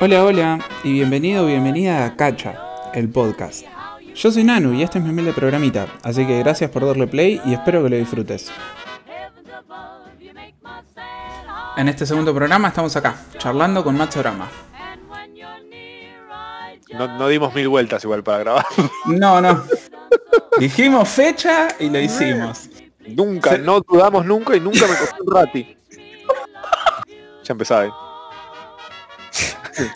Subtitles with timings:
[0.00, 2.54] Hola, hola y bienvenido o bienvenida a Cacha,
[2.94, 3.64] el podcast.
[4.14, 7.40] Yo soy Nanu y este es mi humilde programita, así que gracias por darle play
[7.44, 8.50] y espero que lo disfrutes.
[11.76, 14.48] En este segundo programa estamos acá, charlando con Matsorama.
[16.94, 18.66] No, no dimos mil vueltas igual para grabar.
[19.06, 19.62] No, no.
[20.58, 22.68] Dijimos fecha y lo hicimos.
[23.06, 25.76] Nunca, Se- no dudamos nunca y nunca me costó un rati.
[27.44, 27.90] Ya empezaba, ¿eh?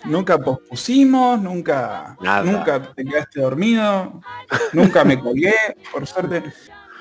[0.04, 2.42] Nunca pospusimos, nunca, Nada.
[2.42, 4.20] nunca te quedaste dormido,
[4.72, 5.55] nunca me colgué,
[5.92, 6.42] por suerte,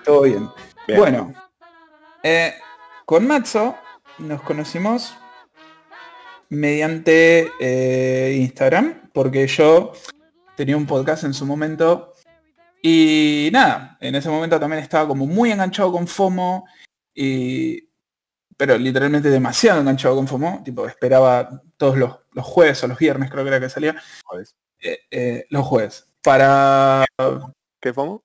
[0.03, 0.49] todo bien.
[0.87, 0.99] Bien.
[0.99, 1.33] Bueno,
[2.23, 2.53] eh,
[3.05, 3.75] con Matzo
[4.19, 5.15] nos conocimos
[6.49, 9.93] mediante eh, Instagram, porque yo
[10.55, 12.13] tenía un podcast en su momento
[12.81, 16.65] y nada, en ese momento también estaba como muy enganchado con FOMO
[17.13, 17.90] y
[18.61, 23.31] pero literalmente demasiado enganchado con FOMO, tipo esperaba todos los, los jueves o los viernes
[23.31, 23.99] creo que era que salía,
[24.79, 26.07] eh, eh, los jueves.
[26.21, 27.03] Para
[27.81, 28.23] ¿Qué FOMO?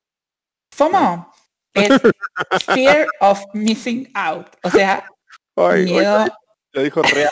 [0.75, 1.33] FOMO
[1.73, 1.89] es
[2.67, 5.09] Fear of Missing Out, o sea,
[5.57, 6.27] Ay, miedo,
[6.73, 7.31] lo dijo re,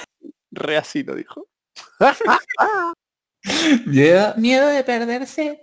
[0.53, 1.47] re así, lo dijo.
[3.85, 5.63] miedo, miedo de perderse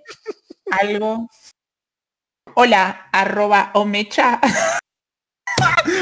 [0.70, 1.28] algo.
[2.54, 4.40] Hola, arroba omecha.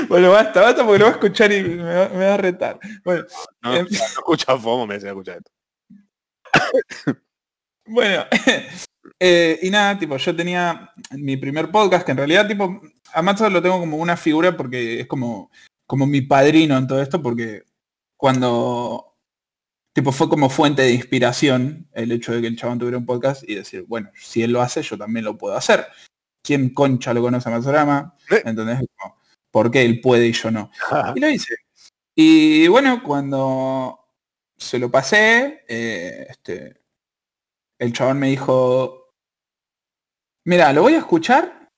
[0.09, 2.79] Bueno, basta, basta porque lo va a escuchar y me va, me va a retar.
[3.03, 3.25] Bueno,
[3.61, 3.85] No, Em.
[3.89, 5.52] no escucha FOMO, me decía escuchar esto.
[7.91, 8.25] Bueno,
[9.19, 12.80] eh, y nada, tipo, yo tenía mi primer podcast, que en realidad, tipo,
[13.13, 15.49] a Matzo lo tengo como una figura porque es como,
[15.87, 17.63] como mi padrino en todo esto, porque
[18.15, 19.15] cuando,
[19.91, 23.41] tipo, fue como fuente de inspiración el hecho de que el chabón tuviera un podcast
[23.49, 25.87] y decir, bueno, si él lo hace, yo también lo puedo hacer.
[26.43, 28.15] ¿Quién concha lo conoce a Matzorama?
[28.30, 28.43] Eh.
[28.97, 29.17] Como,
[29.52, 30.72] ¿Por qué él puede y yo no?
[31.16, 31.55] Y lo hice.
[32.16, 34.00] Y bueno, cuando
[34.58, 36.82] se lo pasé, eh, este,
[37.80, 39.14] el chabón me dijo,
[40.45, 41.71] mira, lo voy a escuchar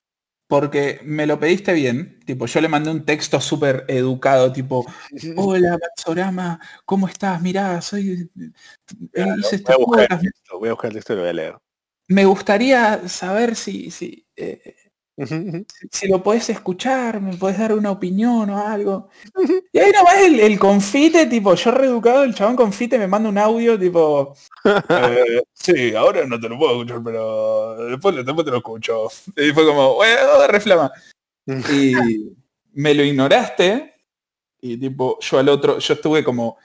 [0.48, 2.20] porque me lo pediste bien.
[2.26, 4.84] Tipo, yo le mandé un texto súper educado, tipo,
[5.36, 7.40] hola, Matsorama, ¿cómo estás?
[7.40, 8.30] Mirá, soy...
[9.14, 11.30] eh, hice Voy a buscar el texto, voy a buscar el texto y lo voy
[11.30, 11.58] a leer.
[12.08, 14.76] Me gustaría saber si, si, eh,
[15.16, 19.10] si lo podés escuchar, me podés dar una opinión o algo.
[19.72, 23.38] Y ahí nomás el, el confite, tipo, yo reeducado, el chabón confite me manda un
[23.38, 24.34] audio, tipo,
[24.88, 29.08] eh, sí, ahora no te lo puedo escuchar, pero después, después te lo escucho.
[29.36, 30.90] Y fue como, bueno, reflama.
[31.46, 31.94] Y
[32.72, 33.94] me lo ignoraste,
[34.60, 36.56] y tipo, yo al otro, yo estuve como,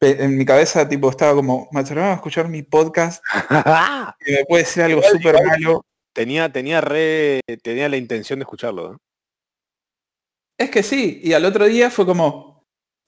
[0.00, 3.22] en mi cabeza, tipo, estaba como, me a escuchar mi podcast
[4.26, 5.84] y me puede decir algo súper malo.
[6.16, 8.96] Tenía, tenía re, tenía la intención de escucharlo.
[10.58, 12.64] Es que sí, y al otro día fue como,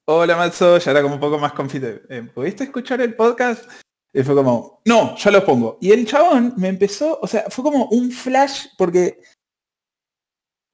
[0.07, 2.03] hola Matzo, ya era como un poco más confite.
[2.11, 3.65] eh, ¿Pudiste escuchar el podcast?
[4.13, 5.79] Y fue como, no, yo lo pongo.
[5.81, 9.23] Y el chabón me empezó, o sea, fue como un flash porque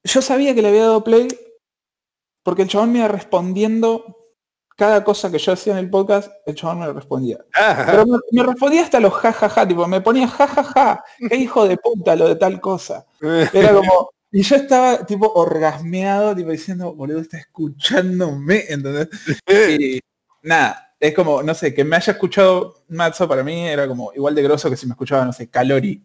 [0.03, 1.29] yo sabía que le había dado play
[2.43, 4.24] porque el chabón me iba respondiendo
[4.77, 7.39] cada cosa que yo hacía en el podcast, el chabón me respondía.
[7.87, 12.17] Pero me, me respondía hasta los jajaja, tipo, me ponía jajaja, qué hijo de puta
[12.17, 13.07] lo de tal cosa.
[13.53, 19.09] Era como, y yo estaba tipo orgasmeado, tipo diciendo, boludo, está escuchándome, ¿entendés?
[19.47, 20.01] Y
[20.43, 24.35] nada, es como, no sé, que me haya escuchado Matzo para mí era como igual
[24.35, 26.03] de grosso que si me escuchaba, no sé, Calori,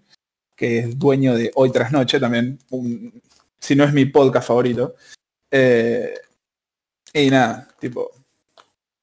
[0.56, 3.22] que es dueño de Hoy Tras Noche también, un-
[3.60, 4.96] si no es mi podcast favorito.
[5.52, 6.14] Eh,
[7.14, 8.12] y nada, tipo.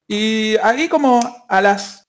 [0.09, 2.06] Y ahí como a las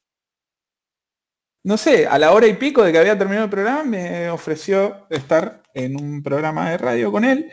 [1.68, 5.06] no sé, a la hora y pico de que había terminado el programa, me ofreció
[5.10, 7.52] estar en un programa de radio con él.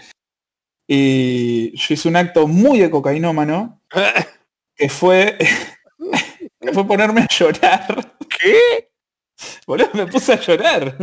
[0.87, 3.83] Y yo hice un acto muy de cocainómano,
[4.77, 5.37] que fue,
[6.61, 8.17] que fue ponerme a llorar.
[8.39, 8.93] ¿Qué?
[9.67, 10.97] Boludo, me puse a llorar.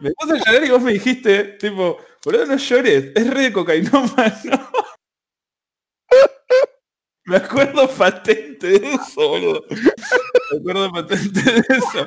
[0.00, 3.52] Me puse a llorar y vos me dijiste, tipo, boludo, no llores, es re de
[3.52, 4.70] cocainómano.
[7.26, 9.64] Me acuerdo patente de eso, boludo.
[9.70, 12.04] Me acuerdo patente de eso.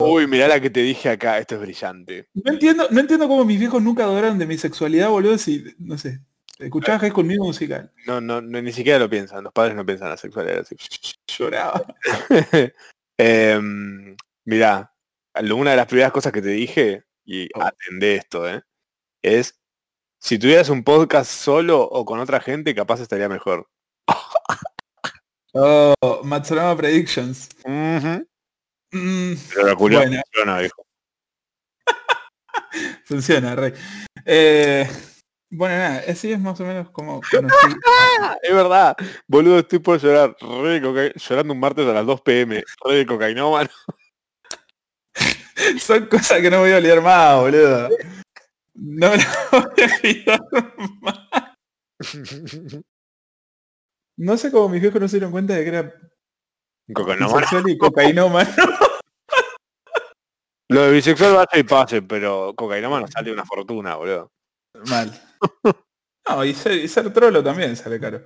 [0.00, 2.28] Uy, mirá la que te dije acá, esto es brillante.
[2.34, 5.98] No entiendo, no entiendo cómo mis viejos nunca adoraron de mi sexualidad, boludo, si, no
[5.98, 6.20] sé,
[6.58, 7.92] escuchaba High School Musical.
[8.06, 10.76] No, no, no, ni siquiera lo piensan, los padres no piensan la sexualidad así.
[11.26, 11.84] Lloraba.
[13.20, 14.14] Em,
[14.44, 14.94] mirá,
[15.34, 17.62] una de las primeras cosas que te dije, y Oh.
[17.64, 18.62] atendé esto, ¿eh?
[19.22, 19.58] es,
[20.20, 23.68] si tuvieras un podcast solo o con otra gente, capaz estaría mejor.
[25.54, 25.94] Oh,
[26.24, 27.48] Matsurama Predictions.
[27.64, 28.26] Ujú.
[28.92, 29.98] Mm, Pero la Bueno.
[30.32, 30.86] funciona, viejo.
[33.06, 33.72] funciona, rey.
[34.24, 34.88] Eh,
[35.50, 37.56] Bueno, nada, así es más o menos como conocí.
[38.42, 38.94] es verdad.
[39.26, 40.36] Boludo, estoy por llorar.
[40.40, 42.62] Re de coca- Llorando un martes a las 2 pm.
[42.84, 43.70] Re de cocainómano.
[45.80, 47.88] Son cosas que no voy a olvidar más, boludo.
[48.74, 50.40] No me las voy a olvidar
[51.00, 51.18] más.
[54.18, 55.94] No sé cómo mis viejos no se dieron cuenta de que era
[56.86, 58.50] bisexual y cocainómano.
[60.68, 64.32] Lo de bisexual vaya y pase, pero cocainómano sale una fortuna, boludo.
[64.90, 65.18] Mal.
[66.28, 68.22] No, y ser, y ser trolo también sale caro.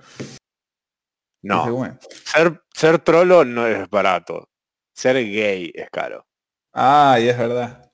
[1.43, 1.97] No, bueno.
[2.25, 4.49] ser, ser trolo no es barato.
[4.93, 6.25] Ser gay es caro.
[6.73, 7.91] Ay, es verdad.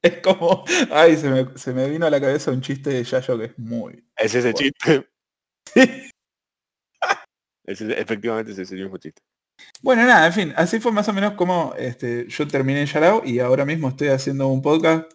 [0.00, 3.36] Es como, ay, se me, se me vino a la cabeza un chiste de Yayo
[3.36, 4.08] que es muy...
[4.16, 4.58] ¿Es ese Bueno.
[4.58, 5.10] chiste?
[7.68, 9.20] Ese- efectivamente es ese mismo chiste.
[9.82, 13.22] Bueno, nada, en fin, así fue más o menos como este, yo terminé en Yarao
[13.24, 15.10] y ahora mismo estoy haciendo un podcast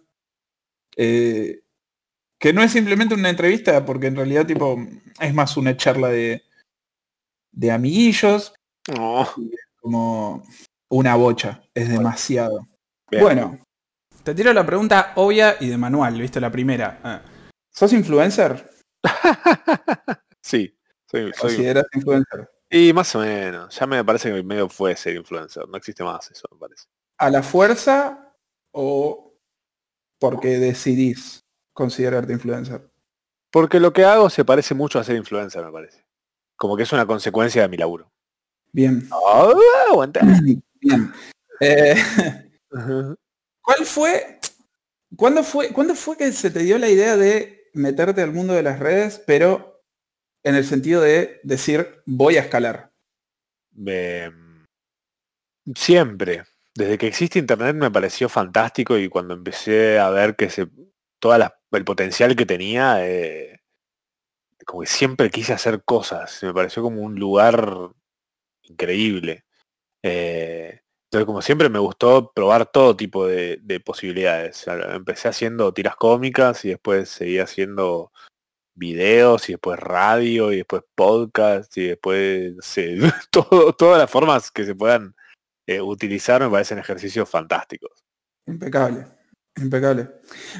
[0.96, 1.62] eh,
[2.38, 4.78] que no es simplemente una entrevista, porque en realidad tipo
[5.18, 6.42] es más una charla de,
[7.52, 8.54] de amiguillos,
[8.94, 9.26] No.
[9.80, 10.46] como
[10.90, 12.68] una bocha, es demasiado.
[13.10, 13.22] Bien.
[13.22, 13.58] Bueno,
[14.22, 16.40] te tiro la pregunta obvia y de manual, ¿viste?
[16.40, 17.00] La primera.
[17.02, 17.22] Ah.
[17.72, 18.70] ¿Sos influencer?
[20.42, 20.76] sí,
[21.22, 22.50] soy, ¿Te soy- ¿Consideras influencer?
[22.70, 23.78] Y más o menos.
[23.78, 25.68] Ya me parece que medio fue ser influencer.
[25.68, 26.86] No existe más eso, me parece.
[27.18, 28.34] ¿A la fuerza
[28.72, 29.36] o
[30.18, 32.90] porque decidís considerarte influencer?
[33.50, 36.04] Porque lo que hago se parece mucho a ser influencer, me parece.
[36.56, 38.10] Como que es una consecuencia de mi laburo.
[38.72, 39.08] Bien.
[39.12, 39.52] Ah,
[39.90, 40.20] aguanta.
[40.80, 41.12] Bien.
[41.60, 41.94] Eh.
[43.62, 44.40] ¿Cuál fue,
[45.16, 48.62] cuándo fue, cuándo fue que se te dio la idea de meterte al mundo de
[48.62, 49.73] las redes, pero
[50.44, 52.92] en el sentido de decir voy a escalar?
[53.74, 54.32] Me-
[55.74, 56.44] Siempre.
[56.74, 60.68] Desde que existe internet me pareció fantástico y cuando empecé a ver que se
[61.20, 63.60] toda el potencial que tenía, eh,
[64.66, 66.42] como que siempre quise hacer cosas.
[66.42, 67.90] Me pareció como un lugar
[68.62, 69.44] increíble.
[70.02, 74.66] Eh, entonces, como siempre me gustó probar todo tipo de, de posibilidades.
[74.68, 78.12] Empecé haciendo tiras cómicas y después seguí haciendo
[78.74, 82.54] videos y después radio y después podcast y después
[82.96, 85.14] no todo, todas las formas que se puedan
[85.66, 88.04] eh, utilizar me parecen ejercicios fantásticos.
[88.46, 89.06] Impecable,
[89.56, 90.08] impecable.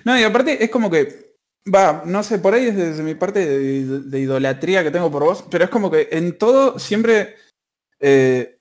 [0.05, 1.37] No, y aparte es como que,
[1.73, 5.25] va, no sé, por ahí es desde mi parte de, de idolatría que tengo por
[5.25, 7.37] vos, pero es como que en todo siempre
[8.01, 8.59] eh,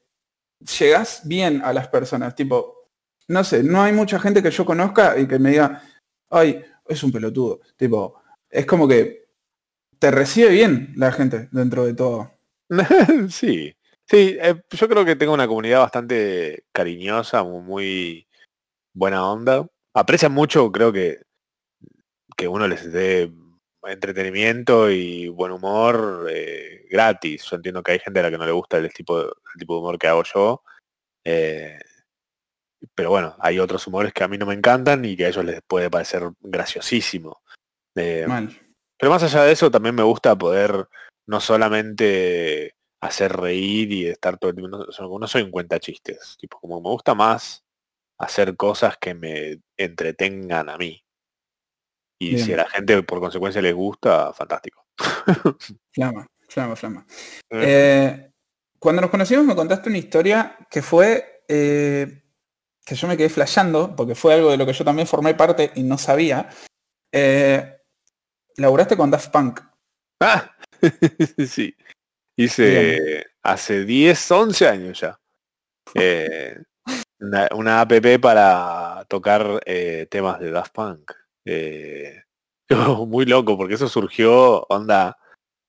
[0.80, 2.90] llegás bien a las personas, tipo,
[3.28, 5.82] no sé, no hay mucha gente que yo conozca y que me diga,
[6.30, 9.23] ay, es un pelotudo, tipo, es como que
[10.04, 12.30] te recibe bien la gente dentro de todo.
[13.30, 13.74] sí,
[14.06, 18.28] sí, eh, yo creo que tengo una comunidad bastante cariñosa, mu- muy
[18.94, 19.66] buena onda.
[19.94, 21.22] Aprecian mucho, creo que,
[22.36, 23.32] que uno les dé
[23.84, 27.46] entretenimiento y buen humor eh, gratis.
[27.50, 29.60] Yo entiendo que hay gente a la que no le gusta el tipo de, el
[29.60, 30.64] tipo de humor que hago yo.
[31.24, 31.80] eh,
[32.94, 35.46] pero bueno, hay otros humores que a mí no me encantan y que a ellos
[35.46, 37.42] les puede parecer graciosísimo.
[37.96, 38.60] Eh, Mal.
[39.04, 40.88] Pero más allá de eso, también me gusta poder
[41.28, 45.78] no solamente hacer reír y estar todo el tiempo, no, so- no soy un cuenta
[45.78, 47.66] chistes, tipo, como me gusta más
[48.18, 51.04] hacer cosas que me entretengan a mí.
[52.18, 54.86] Y si a la gente por consecuencia les gusta, fantástico.
[55.92, 57.06] Flama, flama, flama.
[57.50, 57.62] Eh.
[57.62, 58.32] Eh,
[58.80, 62.24] cuando nos conocimos me contaste una historia que fue eh,
[62.86, 65.72] que yo me quedé flasheando, porque fue algo de lo que yo también formé parte
[65.76, 66.50] y no sabía.
[67.12, 67.82] Eh,
[68.58, 69.62] laburaste con Daft Punk.
[70.22, 70.56] Ah,
[71.48, 71.76] sí.
[72.36, 75.20] Hice hace 10, 11 años ya.
[75.96, 76.58] eh,
[77.20, 77.92] una, una app
[78.22, 81.12] para tocar eh, temas de Daft Punk.
[81.46, 82.24] Eh,
[83.08, 85.18] muy loco, porque eso surgió, onda,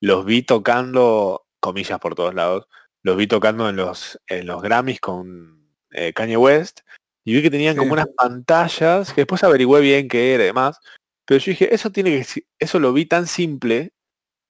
[0.01, 2.67] los vi tocando, comillas por todos lados,
[3.03, 5.69] los vi tocando en los, en los Grammys con
[6.15, 6.81] Kanye West,
[7.23, 7.93] y vi que tenían como Sí.
[7.93, 10.79] unas pantallas, que después averigüé bien qué era y demás,
[11.25, 13.93] pero yo dije, eso tiene que, eso lo vi tan simple,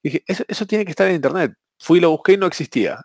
[0.03, 1.53] dije, eso, eso tiene que estar en internet.
[1.79, 3.01] Fui y lo busqué y no existía.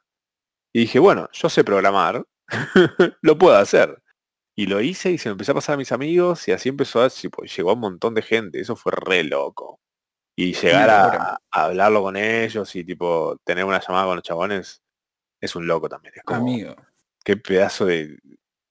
[0.73, 2.25] Y dije, bueno, yo sé programar,
[3.23, 4.03] lo puedo hacer.
[4.57, 7.03] Y lo hice y se lo empecé a pasar a mis amigos y así empezó
[7.03, 9.81] a, tipo, llegó a un montón de gente, eso fue re loco.
[10.37, 14.83] Y llegar a, hablarlo con ellos y tipo tener una llamada con los chabones
[15.41, 16.15] es un loco también.
[16.17, 16.77] Es como, Amigo.
[17.25, 18.19] qué pedazo de...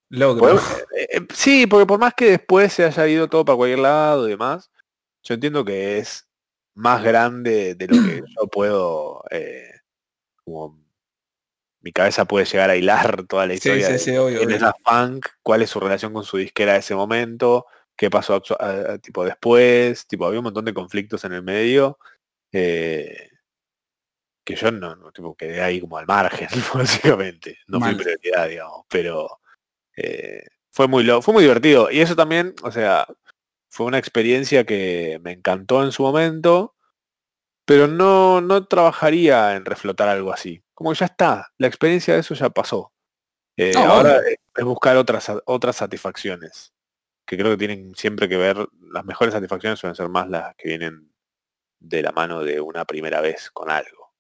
[0.10, 0.58] Logro.
[0.58, 4.28] Eh, eh, sí, porque por más que después se haya ido todo para cualquier lado
[4.28, 4.72] y demás,
[5.24, 6.28] yo entiendo que es
[6.76, 9.72] más grande de lo que yo puedo, eh,
[10.44, 10.80] como
[11.82, 14.52] mi cabeza puede llegar a hilar toda la Sí, historia sí, de sí, obvio, quién
[14.52, 14.66] es obvio.
[14.68, 18.66] Daft Punk, cuál es su relación con su disquera de ese momento, qué pasó a-
[18.94, 21.98] a- tipo después, tipo había un montón de conflictos en el medio
[22.52, 23.30] eh,
[24.44, 27.58] que yo no, no, tipo quedé ahí como al margen, básicamente.
[27.68, 27.98] No fui Mal.
[27.98, 29.40] prioridad, digamos, pero
[29.96, 31.92] eh, fue muy lo, fue muy divertido.
[31.92, 33.06] Y eso también, o sea,
[33.70, 36.76] fue una experiencia que me encantó en su momento,
[37.66, 40.64] pero no, no trabajaría en reflotar algo así.
[40.74, 42.92] Como ya está, la experiencia de eso ya pasó.
[43.56, 44.22] Eh, No, ahora
[44.56, 46.74] es buscar otras, otras satisfacciones,
[47.26, 50.70] que creo que tienen siempre que ver, las mejores satisfacciones suelen ser más las que
[50.70, 51.12] vienen
[51.80, 54.14] de la mano de una primera vez con algo.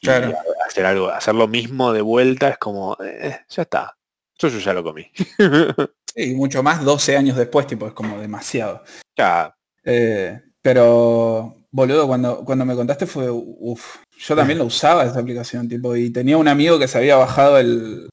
[0.00, 0.32] Claro.
[0.66, 3.98] hacer algo, hacer lo mismo de vuelta es como, eh, ya está.
[4.36, 5.10] Eso yo ya lo comí.
[6.14, 8.82] Sí, mucho más 12 años después, tipo, es como demasiado.
[9.16, 15.20] ya, Eh, pero, boludo, cuando, cuando me contaste fue, uff, yo también lo usaba esa
[15.20, 18.08] aplicación, tipo, y tenía un amigo que se había bajado el,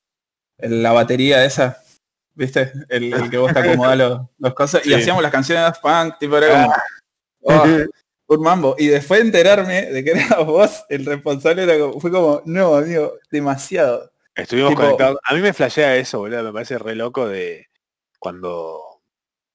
[0.60, 1.82] el- la batería esa,
[2.36, 2.72] ¿viste?
[2.90, 6.18] El, el que vos te acomodás los, los cosas, y hacíamos las canciones de Punk,
[6.20, 6.74] tipo, era como,
[7.42, 7.66] oh,
[8.30, 8.76] un mambo.
[8.78, 12.76] Y después de enterarme de que eras vos el responsable, era como- fue como, no,
[12.76, 14.12] amigo, demasiado.
[14.36, 15.18] Estuvimos Tipo- conectados.
[15.24, 16.44] A mí me flashea eso, boludo.
[16.44, 17.66] Me parece re loco de
[18.20, 18.82] cuando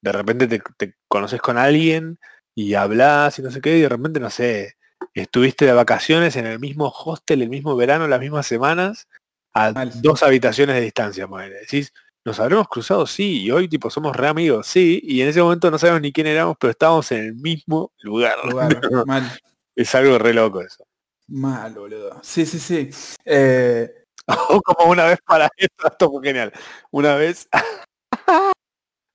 [0.00, 2.18] de repente te, te conoces con alguien
[2.54, 4.76] y hablas y no sé qué, y de repente, no sé,
[5.14, 9.08] estuviste de vacaciones en el mismo hostel, el mismo verano, las mismas semanas,
[9.54, 9.92] a Mal.
[10.02, 11.60] dos habitaciones de distancia, ponele.
[11.60, 11.92] Decís,
[12.24, 15.70] nos habremos cruzado, sí, y hoy tipo somos re amigos, sí, y en ese momento
[15.70, 18.36] no sabemos ni quién éramos, pero estábamos en el mismo lugar.
[18.44, 19.30] Lugar, mal.
[19.74, 20.84] Es algo re loco eso.
[21.28, 22.20] Mal, boludo.
[22.22, 22.90] Sí, sí, sí.
[23.24, 23.90] Eh,
[24.48, 26.52] O como una vez para esto, esto fue genial.
[26.90, 27.48] Una vez,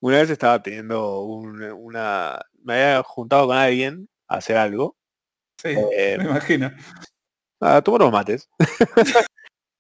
[0.02, 4.96] una vez estaba teniendo un- una, me había juntado con alguien a hacer algo,
[5.62, 6.72] sí, eh, me imagino.
[7.62, 8.50] a tomar unos mates.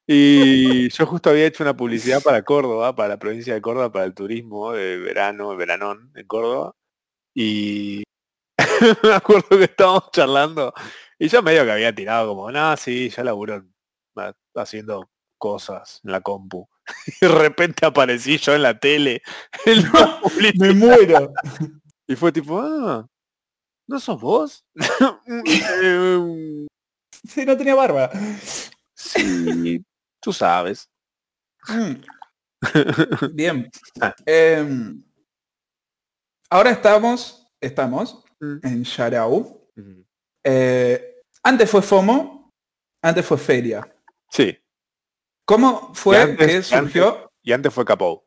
[0.07, 4.05] y yo justo había hecho una publicidad para Córdoba, para la provincia de Córdoba, para
[4.05, 6.73] el turismo de verano, veranón en Córdoba.
[7.35, 8.03] Y
[9.03, 10.73] me acuerdo que estábamos charlando
[11.19, 13.63] y yo medio que había tirado como, no, sí, ya laburo
[14.55, 16.67] haciendo cosas en la compu.
[17.21, 19.21] Y de repente aparecí yo en la tele.
[20.23, 21.33] publicidad, Me muero.
[22.07, 23.05] y fue tipo, ah,
[23.87, 24.65] ¿no sos vos?
[25.25, 26.65] "Eh,
[27.27, 28.09] Sí, no tenía barba.
[28.93, 29.83] sí,
[30.21, 30.89] tú sabes.
[31.67, 31.95] Mm,
[33.33, 33.69] Bien.
[33.99, 34.15] Ah.
[34.25, 35.03] Em,
[36.49, 38.57] ahora estamos, estamos Mm.
[38.63, 39.67] en Yarau.
[40.43, 42.51] Eh, antes fue FOMO,
[43.01, 43.81] antes fue Feria.
[44.29, 44.55] Sí,
[45.47, 47.31] ¿Cómo fue Y antes- que y surgió?
[47.41, 48.23] y antes fue Capou.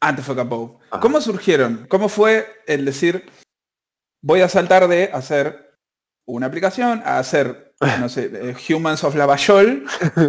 [0.00, 0.78] Antes fue Capou.
[0.90, 1.00] Ajá.
[1.00, 1.86] ¿Cómo surgieron?
[1.88, 3.28] ¿Cómo fue el decir,
[4.22, 5.76] voy a saltar de hacer
[6.26, 9.86] una aplicación a hacer, no sé, eh, Humans of Lavallol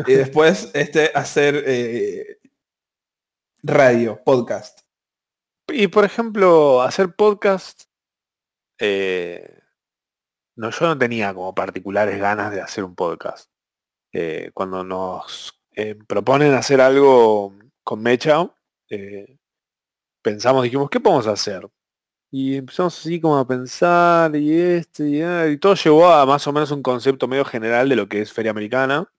[0.08, 2.40] y después este, hacer eh,
[3.62, 4.80] radio, podcast?
[5.68, 7.84] Y por ejemplo, hacer podcast,
[8.80, 9.60] eh,
[10.58, 13.52] no, yo no tenía como particulares ganas de hacer un podcast.
[14.12, 17.54] Eh, cuando nos eh, proponen hacer algo
[17.86, 18.54] con Mecha,
[18.90, 19.38] eh,
[20.22, 21.68] pensamos, dijimos, ¿qué podemos hacer?
[22.32, 26.52] Y empezamos así como a pensar y este y, y todo llevó a más o
[26.54, 29.10] menos un concepto medio general de lo que es Feria Americana,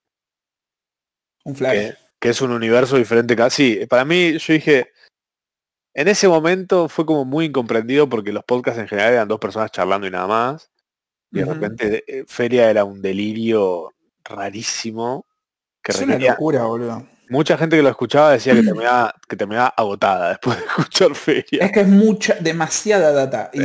[1.45, 1.89] Un flash.
[1.89, 3.87] que, que es un universo diferente casi.
[3.87, 4.93] Para mí, yo dije,
[5.95, 9.71] en ese momento fue como muy incomprendido porque los podcasts en general eran dos personas
[9.73, 10.71] charlando y nada más.
[11.33, 15.27] Y de repente eh, Feria era un delirio rarísimo
[15.83, 17.07] que Es una locura, boludo.
[17.29, 21.65] Mucha gente que lo escuchaba decía que terminaba, que terminaba agotada después de escuchar Feria.
[21.65, 23.51] Es que es mucha, demasiada data.
[23.53, 23.61] Y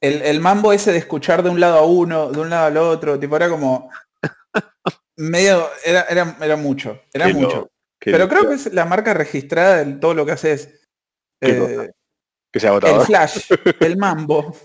[0.00, 2.76] el, el mambo ese de escuchar de un lado a uno, de un lado al
[2.78, 3.90] otro, tipo era como
[5.16, 7.56] medio, era, era, era mucho, era Qué mucho.
[7.56, 8.30] loco, Pero loco.
[8.34, 10.66] creo que es la marca registrada de todo lo que hace es
[11.40, 11.90] ¿Qué eh,
[12.50, 13.04] que se el agotaba.
[13.04, 14.56] flash, el mambo,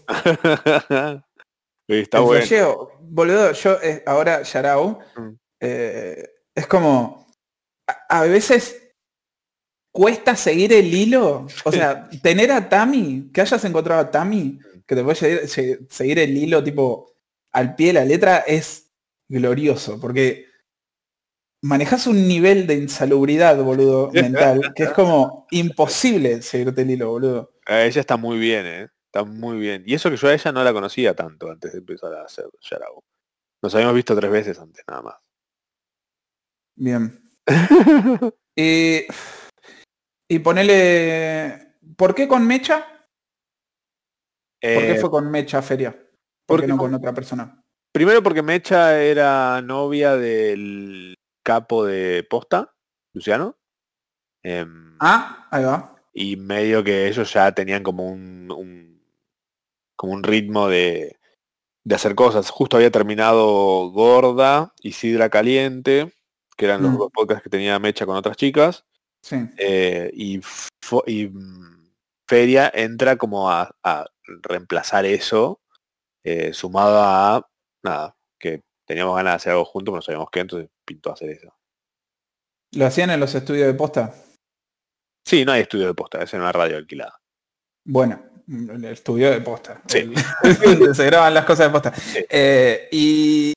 [1.90, 2.40] Está el bueno.
[2.46, 2.92] flasheo.
[3.02, 5.30] Boludo, yo eh, ahora Yarao, Mm.
[5.62, 7.28] eh, es como
[7.88, 8.80] a, a veces
[9.92, 11.48] cuesta seguir el hilo.
[11.66, 15.80] O sea, tener a Tami, que hayas encontrado a Tami, que te puede seguir, se-
[15.90, 17.14] seguir el hilo tipo
[17.52, 18.92] al pie de la letra, es
[19.30, 20.48] glorioso, porque
[21.62, 27.54] manejas un nivel de insalubridad, boludo, mental, que es como imposible seguirte el hilo, boludo.
[27.68, 28.88] Eh, Ella está muy bien, ¿eh?
[29.06, 29.84] Está muy bien.
[29.86, 32.46] Y eso que yo a ella no la conocía tanto antes de empezar a hacer
[32.60, 33.04] Yarao.
[33.62, 35.16] Nos habíamos visto tres veces antes, nada más.
[36.76, 37.20] Bien.
[38.56, 39.08] Y,
[40.30, 41.74] y ponele.
[41.98, 42.86] ¿Por qué con Mecha?
[44.62, 45.92] ¿Por qué Eh, fue con Mecha Feria?
[45.92, 46.08] ¿Por
[46.46, 47.64] porque qué no con- otra persona?
[47.92, 52.76] Primero porque Mecha era novia del capo de posta,
[53.14, 53.58] Luciano.
[54.44, 55.96] Em, Ah, ahí va.
[56.14, 59.02] y medio que ellos ya tenían como un, un-
[59.96, 61.18] como un ritmo de,
[61.84, 62.52] de hacer cosas.
[62.52, 66.14] Justo había terminado Gorda y Sidra Caliente,
[66.56, 66.98] que eran los Mm.
[66.98, 68.86] dos podcasts que tenía Mecha con otras chicas.
[69.22, 69.38] Sí.
[69.58, 70.42] eh, y,
[71.28, 71.92] mm,
[72.28, 75.62] Feria entra como a, a reemplazar eso,
[76.26, 77.50] eh, sumado a
[77.84, 81.30] nada, que teníamos ganas de hacer algo juntos, pero no sabíamos qué, entonces pintó hacer
[81.30, 81.56] eso.
[82.74, 84.14] ¿Lo hacían en los estudios de posta?
[85.26, 87.18] Sí, no hay estudio de posta, es en una radio alquilada.
[87.86, 89.82] Bueno, el estudio de posta.
[89.88, 90.00] Sí.
[90.00, 90.16] El-
[90.96, 91.94] se graban las cosas de posta.
[91.96, 92.26] Sí.
[92.30, 93.54] Eh, ¿Y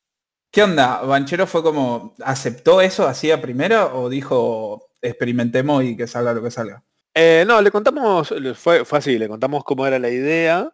[0.56, 1.02] qué onda?
[1.02, 6.42] ¿Banchero fue como, aceptó eso así a primero o dijo experimentemos y que salga lo
[6.42, 6.82] que salga?
[7.12, 10.72] Eh, no, le contamos, fue, fue así, le contamos cómo era la idea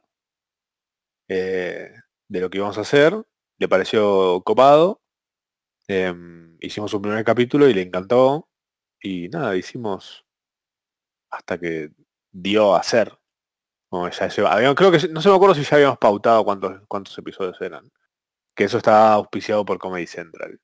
[1.27, 1.91] eh,
[2.29, 3.21] de lo que íbamos a hacer,
[3.59, 5.03] le pareció copado,
[5.89, 8.49] em, hicimos un primer capítulo y le encantó,
[9.03, 10.25] y nada, hicimos
[11.29, 11.91] hasta que
[12.31, 13.19] dio a hacer.
[13.91, 17.91] Creo que, no se me acuerdo si ya habíamos pautado cuántos, cuántos episodios eran,
[18.55, 20.61] que eso estaba auspiciado por Comedy Central.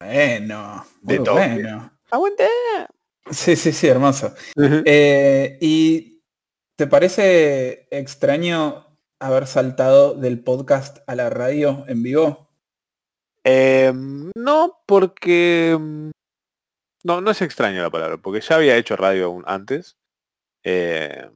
[0.00, 1.34] Bueno, De todo.
[1.36, 1.92] bueno.
[2.10, 2.46] ¡Aguante!
[3.28, 4.32] Sí, sí, sí, hermoso.
[4.56, 6.22] Eh, ¿Y
[6.78, 12.48] te parece extraño haber saltado del podcast a la radio en vivo?
[13.42, 15.76] Em, no, porque...
[15.76, 16.10] mm,
[17.02, 19.96] No, no es extraño la palabra, porque ya había hecho radio aún antes.
[20.62, 21.28] Eh,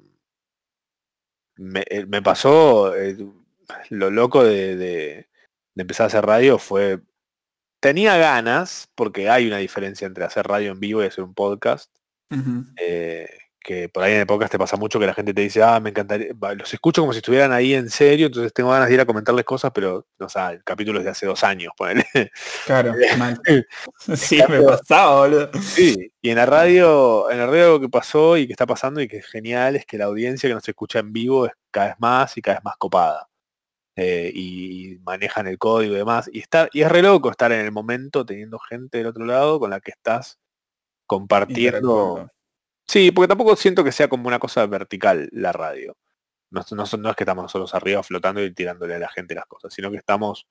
[1.57, 3.17] me, eh, me pasó eh,
[3.91, 5.29] lo loco de, de-
[5.75, 7.01] de empezar a hacer radio fue...
[7.81, 11.91] Tenía ganas, porque hay una diferencia entre hacer radio en vivo y hacer un podcast.
[12.77, 13.27] Eh,
[13.63, 15.81] que por ahí en el podcast te pasa mucho que la gente te dice, ah,
[15.81, 19.01] me encantaría, los escucho como si estuvieran ahí en serio, entonces tengo ganas de ir
[19.01, 22.05] a comentarles cosas, pero, o sea, el capítulo es de hace dos años, ponele.
[22.67, 23.41] Claro, mal.
[24.15, 25.51] Sí, me pasaba, boludo.
[25.61, 29.01] Sí, y en la radio, en la radio lo que pasó y que está pasando
[29.01, 31.89] y que es genial es que la audiencia que nos escucha en vivo es cada
[31.89, 33.27] vez más y cada vez más copada.
[34.03, 36.31] Eh, y, y manejan el código y demás.
[36.33, 39.61] Y está, y es re loco estar en el momento teniendo gente del otro lado
[39.61, 40.39] con la que estás
[41.07, 42.31] compartiendo.
[42.89, 45.99] Sí, porque tampoco siento que sea como una cosa vertical la radio.
[46.51, 49.45] No, no, no es que estamos nosotros arriba flotando y tirándole a la gente las
[49.45, 50.47] cosas, sino que estamos,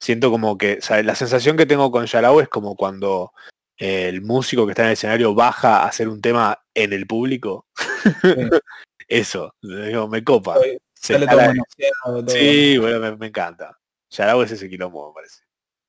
[0.00, 3.32] siento como que, o sea, la sensación que tengo con Yarao es como cuando
[3.76, 7.06] eh, el músico que está en el escenario baja a hacer un tema en el
[7.06, 7.66] público.
[9.06, 10.56] Eso, digo, me copa.
[11.00, 13.78] Se Sale está todo la- manoseado, todo Sí, bueno, me, me encanta.
[14.10, 15.42] Yarao es ese quilombo, me parece.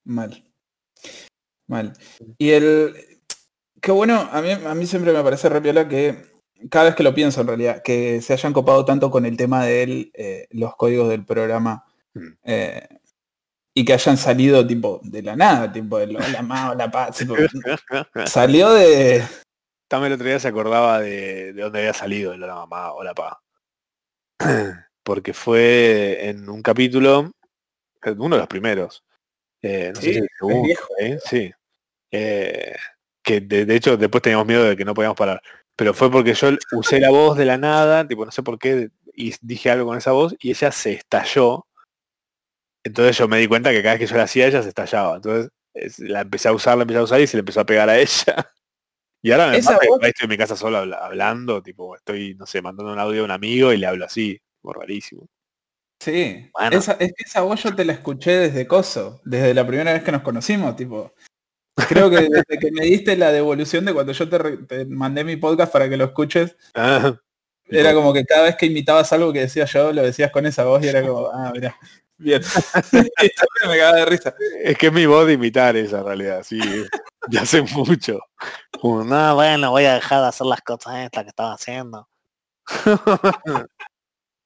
[0.05, 0.43] mal.
[1.67, 1.93] Mal.
[2.37, 2.95] Y el...
[3.81, 6.23] Qué bueno, a mí, a mí siempre me parece re piola que,
[6.69, 9.65] cada vez que lo pienso en realidad, que se hayan copado tanto con el tema
[9.65, 12.27] de él, eh, los códigos del programa, Mm.
[12.43, 12.87] eh,
[13.73, 17.35] y que hayan salido tipo de la nada, tipo el hola ma, hola pa, tipo,
[18.25, 19.23] salió de...
[19.87, 23.13] También el otro día se acordaba de, de dónde había salido el hola mamá, hola
[23.15, 23.41] pa.
[25.03, 27.31] Porque fue en un capítulo,
[28.03, 29.03] eh, uno de los primeros.
[29.63, 30.87] eh, no sé Sí, si el segundo, viejo.
[30.99, 31.19] ¿eh?
[31.25, 31.51] Sí.
[32.11, 32.75] Eh,
[33.23, 35.41] que de, de hecho después teníamos miedo de que no podíamos parar.
[35.75, 38.89] Pero fue porque yo usé la voz de la nada, tipo no sé por qué,
[39.15, 41.67] y dije algo con esa voz y ella se estalló.
[42.83, 45.15] Entonces yo me di cuenta que cada vez que yo la hacía ella se estallaba.
[45.17, 47.65] Entonces es- la empecé a usar, la empecé a usar y se le empezó a
[47.65, 48.35] pegar a ella.
[49.23, 52.45] Y ahora me pasa voz- estoy en mi casa solo habla- hablando, tipo, estoy, no
[52.47, 55.27] sé, mandando un audio a un amigo y le hablo así, como rarísimo.
[56.01, 56.77] Sí, Bueno.
[56.77, 60.03] esa, es que esa voz yo te la escuché desde Coso, desde la primera vez
[60.03, 61.13] que nos conocimos, tipo.
[61.87, 65.71] Creo que desde que me diste la devolución de cuando yo te, mandé mi podcast
[65.71, 67.15] para que lo escuches, Ah,
[67.67, 70.65] era como que cada vez que imitabas algo que decía yo, lo decías con esa
[70.65, 71.77] voz y era como, ah, mira,
[72.17, 72.41] bien.
[72.91, 74.35] Me cagaba de risa.
[74.63, 76.59] es que es mi voz de imitar esa realidad, sí,
[77.29, 78.19] ya hace mucho.
[78.79, 82.09] Como, no, bueno, voy a dejar de hacer las cosas estas que estaba haciendo.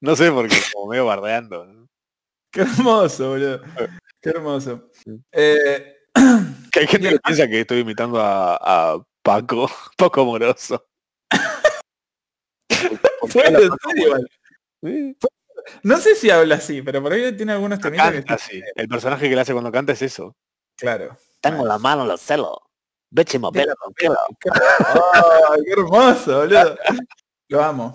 [0.06, 1.66] no sé por qué, como medio bardeando.
[1.66, 1.88] ¿no?
[2.52, 3.62] Qué hermoso, boludo.
[4.22, 4.90] Qué hermoso.
[5.32, 5.98] Eh,
[6.72, 10.86] Que hay gente que piensa que estoy imitando a, a Paco, Paco Moroso.
[14.82, 15.18] Sí,
[15.82, 18.62] no sé si habla así, pero por ahí tiene algunos temitas que así.
[18.76, 20.36] El personaje que le hace cuando canta es eso.
[20.78, 21.18] Claro.
[21.42, 22.58] Tengo la mano en los celos.
[23.10, 23.92] Beche movelo con.
[24.54, 26.78] ¡Ay, qué hermoso, boludo!
[27.50, 27.95] Lo amo.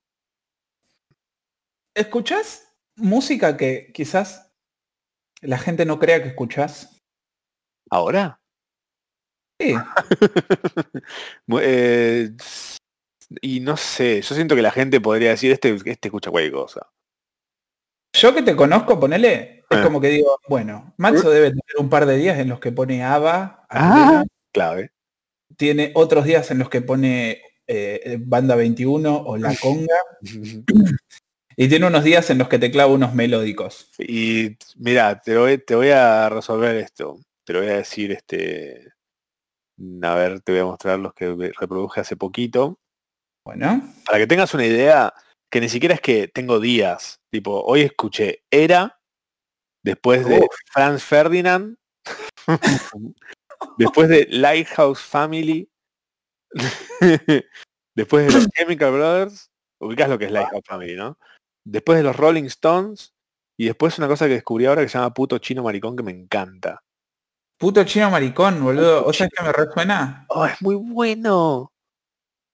[2.01, 4.51] ¿Escuchás música que quizás
[5.43, 6.99] la gente no crea que escuchás?
[7.91, 8.41] ¿Ahora?
[9.61, 9.75] Sí.
[11.63, 12.31] Eh,
[13.43, 16.91] y no sé, yo siento que la gente podría decir, este, este escucha cualquier cosa.
[18.17, 19.83] Yo que te conozco, ponele, es Ah.
[19.85, 23.05] como que digo, bueno, Maxo debe tener un par de días en los que pone
[23.05, 24.25] ABBA, Ah.
[24.53, 24.91] Clave.
[25.57, 29.95] tiene otros días en los que pone eh, Banda 21 o La Conga.
[31.61, 33.91] y tiene unos días en los que te clava unos melódicos.
[33.99, 37.21] Y mira, te voy, te voy a resolver esto.
[37.45, 38.95] Te lo voy a decir, este...
[40.01, 42.79] A ver, te voy a mostrar los que reproduje hace poquito.
[43.45, 43.83] Bueno.
[44.07, 45.13] Para que tengas una idea,
[45.53, 47.21] que ni siquiera es que tengo días.
[47.31, 48.99] Tipo, hoy escuché Era,
[49.85, 50.57] después de Uf.
[50.73, 51.77] Franz Ferdinand,
[53.77, 55.69] después de Lighthouse Family,
[57.95, 61.19] después de los Chemical Brothers, ubicás lo que es Lighthouse Family, ¿no?
[61.65, 63.15] Después de los Rolling Stones,
[63.57, 66.13] y después una cosa que descubrí ahora que se llama puto chino maricón que me
[66.13, 66.83] encanta.
[67.59, 69.05] Puto chino maricón, boludo.
[69.05, 70.25] ¿O sea que me resuena?
[70.29, 71.71] Oh, es muy bueno.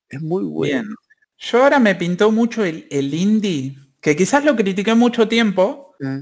[0.08, 0.82] Es muy bueno.
[0.82, 0.94] Bien.
[1.38, 6.20] Yo ahora me pintó mucho el, el indie, que quizás lo critiqué mucho tiempo, Mm.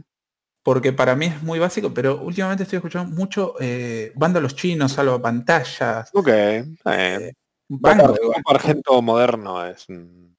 [0.63, 4.93] porque para mí es muy básico, pero últimamente estoy escuchando mucho eh, banda Los Chinos,
[4.93, 6.11] Salva Pantallas.
[6.15, 6.79] Ok, bien.
[6.87, 7.33] eh,
[7.69, 9.85] Un poco argento moderno es.
[9.89, 10.34] mm,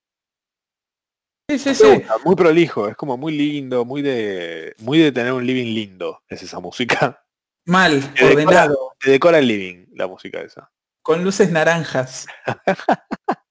[1.49, 2.01] Sí, sí, sí.
[2.23, 6.41] muy prolijo, es como muy lindo, muy de muy de tener un living lindo, es
[6.41, 7.23] esa música.
[7.67, 10.71] Mal, Te decora- ordenado, Te decora el living, la música esa.
[11.03, 12.25] con luces naranjas.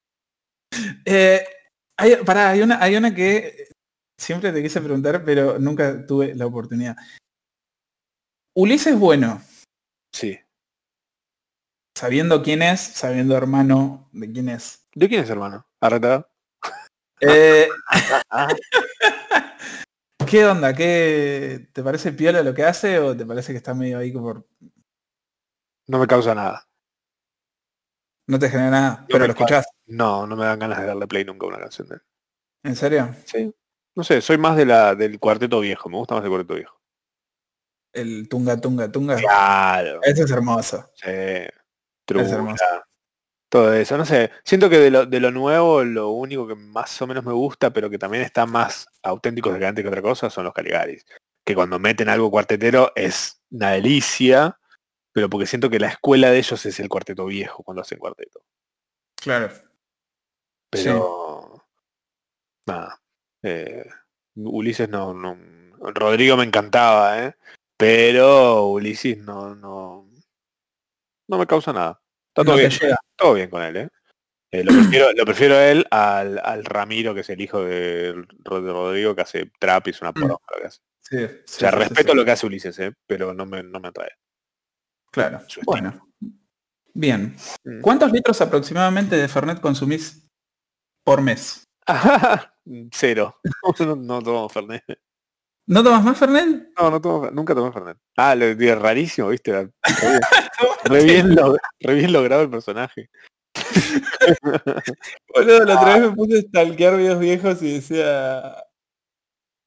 [1.05, 1.47] Eh,
[1.97, 3.69] hay, pará, hay una, hay una que
[4.19, 6.97] siempre te quise preguntar, pero nunca tuve la oportunidad.
[8.57, 9.41] Ulises Bueno,
[10.13, 10.37] Sí.
[11.97, 14.85] sabiendo quién es, sabiendo hermano de quién es.
[14.97, 15.65] ¿De quién es hermano?
[15.81, 16.29] ¿Arretado?
[17.21, 17.69] Eh,
[20.27, 20.75] ¿Qué onda?
[20.75, 24.45] ¿Qué te parece piola lo que hace o te parece que está medio ahí como
[25.87, 26.67] No me causa nada.
[28.27, 29.07] no te genera nada?
[29.09, 29.67] pero lo escuchás.
[29.87, 32.03] No, no me dan ganas de darle play nunca a una canción de él.
[32.65, 33.15] ¿En serio?
[33.27, 33.55] Sí.
[33.95, 36.81] No sé, soy más de la del cuarteto viejo, me gusta más el cuarteto viejo.
[37.93, 39.17] El tunga tunga tunga.
[39.17, 40.01] Claro.
[40.03, 40.91] Eso es hermoso.
[40.95, 41.11] Sí.
[42.09, 42.65] hermoso.
[43.55, 44.33] Todo eso, no sé.
[44.43, 47.73] Siento que de lo, de lo nuevo, lo único que más o menos me gusta,
[47.73, 51.07] pero que también está más auténtico de que antes que otra cosa, son los Caligaris.
[51.45, 54.59] Que cuando meten algo cuartetero es una delicia,
[55.13, 58.45] pero porque siento que la escuela de ellos es el cuarteto viejo cuando hacen cuarteto.
[59.15, 59.49] Claro.
[60.69, 61.65] Pero
[62.67, 63.01] nada.
[63.45, 63.89] eh,
[64.35, 65.39] Ulises no, no.
[65.79, 67.37] Rodrigo me encantaba, ¿eh?
[67.77, 70.11] Pero Ulises no, no.
[71.29, 72.01] No me causa nada.
[72.37, 72.71] Está todo No bien.
[73.17, 73.89] Todo bien con él, ¿eh?
[74.51, 78.13] Eh, lo, prefiero, lo prefiero a él al, al Ramiro, que es el hijo de,
[78.45, 80.15] Ro- de Rodrigo, que hace trap y es una Mm.
[80.15, 80.81] poronga lo que hace.
[81.01, 82.93] Sí, O sea, sí, respeto lo que hace Ulises, ¿eh?
[83.07, 84.11] Pero no me, no me atrae.
[85.11, 85.41] Claro.
[85.65, 86.09] Bueno.
[86.93, 87.37] Bien.
[87.65, 87.81] Mm.
[87.81, 90.29] ¿Cuántos litros aproximadamente de Fernet consumís
[91.05, 91.65] por mes?
[92.93, 93.37] Cero.
[93.81, 94.85] No, no tomo Fernet.
[95.67, 96.69] ¿No tomas más Fernet?
[96.79, 97.97] No, no tomo, nunca tomé Fernet.
[98.17, 99.53] Ah, lo es rarísimo, viste.
[99.53, 99.71] Re
[100.05, 100.23] bien,
[100.85, 103.09] re bien lo- re bien logrado el personaje.
[105.35, 108.57] Boludo, la otra vez me puse a stalkear videos viejos y decía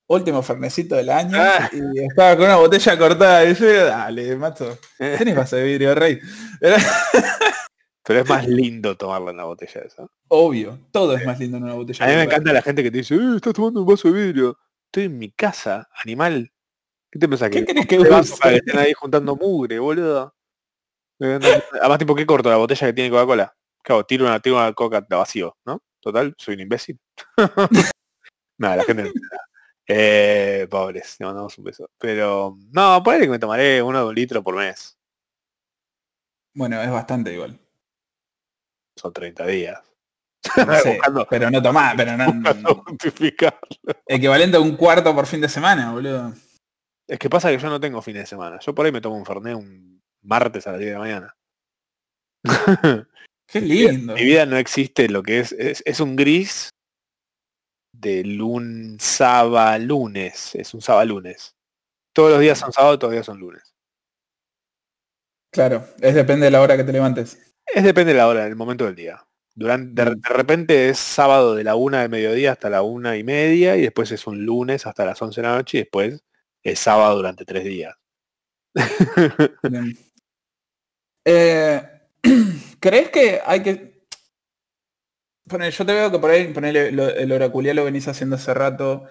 [0.10, 1.70] último fernecito del año Ah.
[1.74, 6.20] y estaba con una botella cortada y yo dale, macho, tenés vaso de vidrio, rey.
[8.04, 10.06] Pero es más lindo tomarlo en la botella esa.
[10.30, 12.06] obvio, todo es más lindo en una botella.
[12.06, 14.14] A mí me encanta la gente que te dice, "Eh, estás tomando un vaso de
[14.28, 14.58] vidrio.
[14.88, 16.52] Estoy en mi casa, animal.
[17.12, 20.34] ¿Qué te pensás ¿Qué que querés que estén ahí juntando mugre, boludo?
[21.19, 21.39] Eh,
[21.82, 23.54] Además, tipo, ¿qué corto la botella que tiene Coca-Cola?
[23.84, 24.06] ¿Qué hago?
[24.06, 25.82] Tiro una, tiro una coca de vacío, ¿no?
[26.00, 27.00] Total, soy un imbécil.
[28.58, 29.12] Nada, la gente.
[29.88, 31.89] Eh, pobres, le mandamos un beso.
[31.97, 34.97] Pero, no, ponele que me tomaré uno de un litro por mes.
[36.54, 37.60] Bueno, es bastante igual.
[38.95, 39.80] Son 30 días.
[40.68, 43.60] No sé, Buscando- pero no tomás, pero no, justificar.
[44.06, 46.34] equivalente a un cuarto por fin de semana, boludo.
[47.08, 48.60] Es que pasa que yo no tengo fin de semana.
[48.60, 51.36] Yo por ahí me tomo un Fernet un martes a las 10 de la mañana.
[53.48, 54.14] Qué lindo.
[54.14, 56.70] Mi vida no existe lo que es, es, es un gris
[57.94, 60.54] de lun sábado lunes.
[60.56, 61.56] Es un sábado lunes.
[62.14, 63.74] Todos los días son sábado, todos los días son lunes.
[65.54, 67.54] Claro, es depende de la hora que te levantes.
[67.66, 69.24] Es depende de la hora, del momento del día.
[69.60, 73.24] Durante, de, de repente es sábado de la una del mediodía hasta la una y
[73.24, 76.22] media y después es un lunes hasta las 11 de la noche y después
[76.63, 77.96] es sábado durante tres días.
[81.26, 81.82] Eh,
[82.80, 83.98] ¿Crees que hay que...
[85.50, 89.06] Yo te veo que por ahí ponele, lo- el oraculiar lo venís haciendo hace rato,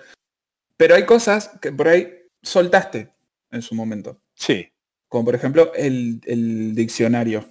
[0.76, 3.12] pero hay cosas que por ahí soltaste
[3.50, 4.20] en su momento.
[4.35, 4.68] sí.
[5.09, 7.48] Como por ejemplo el, el diccionario.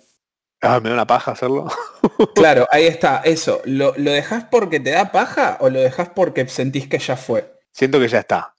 [0.66, 1.68] Ah, me da una paja hacerlo.
[2.36, 3.62] Claro, ahí está, eso.
[3.66, 7.60] ¿Lo, ¿Lo dejás porque te da paja o lo dejás porque sentís que ya fue?
[7.72, 8.56] Siento que ya está.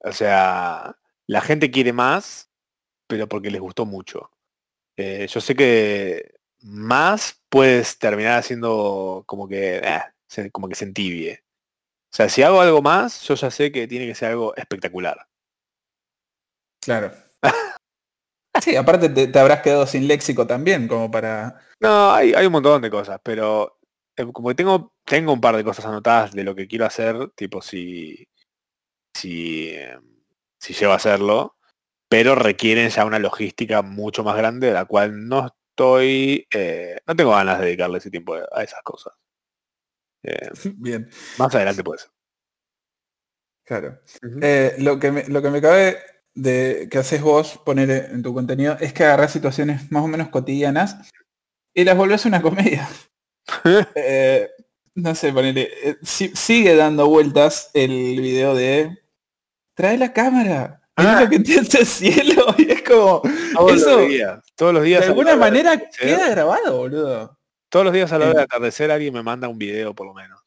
[0.00, 0.96] O sea,
[1.26, 2.50] la gente quiere más,
[3.06, 4.30] pero porque les gustó mucho.
[4.96, 11.42] Eh, yo sé que más puedes terminar haciendo como que, eh, como que se entibie.
[12.12, 15.26] O sea, si hago algo más, yo ya sé que tiene que ser algo espectacular.
[16.80, 17.12] Claro.
[18.62, 21.60] Sí, aparte te, te habrás quedado sin léxico también, como para...
[21.80, 23.80] No, hay, hay un montón de cosas, pero
[24.16, 27.30] eh, como que tengo, tengo un par de cosas anotadas de lo que quiero hacer,
[27.34, 28.28] tipo si,
[29.16, 29.98] si, eh,
[30.60, 31.56] si llego a hacerlo,
[32.08, 37.16] pero requieren ya una logística mucho más grande, de la cual no estoy, eh, no
[37.16, 39.12] tengo ganas de dedicarle ese tiempo a esas cosas.
[40.22, 42.10] Eh, Bien, más adelante puede ser.
[43.64, 43.98] claro.
[44.40, 48.32] Eh, lo, que me, lo que me cabe de que haces vos poner en tu
[48.34, 50.96] contenido es que agarrás situaciones más o menos cotidianas
[51.74, 52.88] y las volvés una comedia.
[53.96, 54.48] Eh,
[54.94, 58.98] no sé, ponele, eh, si- sigue dando vueltas el video de
[59.74, 60.78] trae la cámara.
[60.94, 61.22] Ah.
[61.22, 63.22] lo que tiene el cielo y es como
[63.54, 65.00] Todos eso los días, todos los días.
[65.00, 67.38] de alguna manera queda grabado, boludo.
[67.70, 68.36] Todos los días a la hora Eh.
[68.36, 70.41] de atardecer alguien me manda un video por lo menos.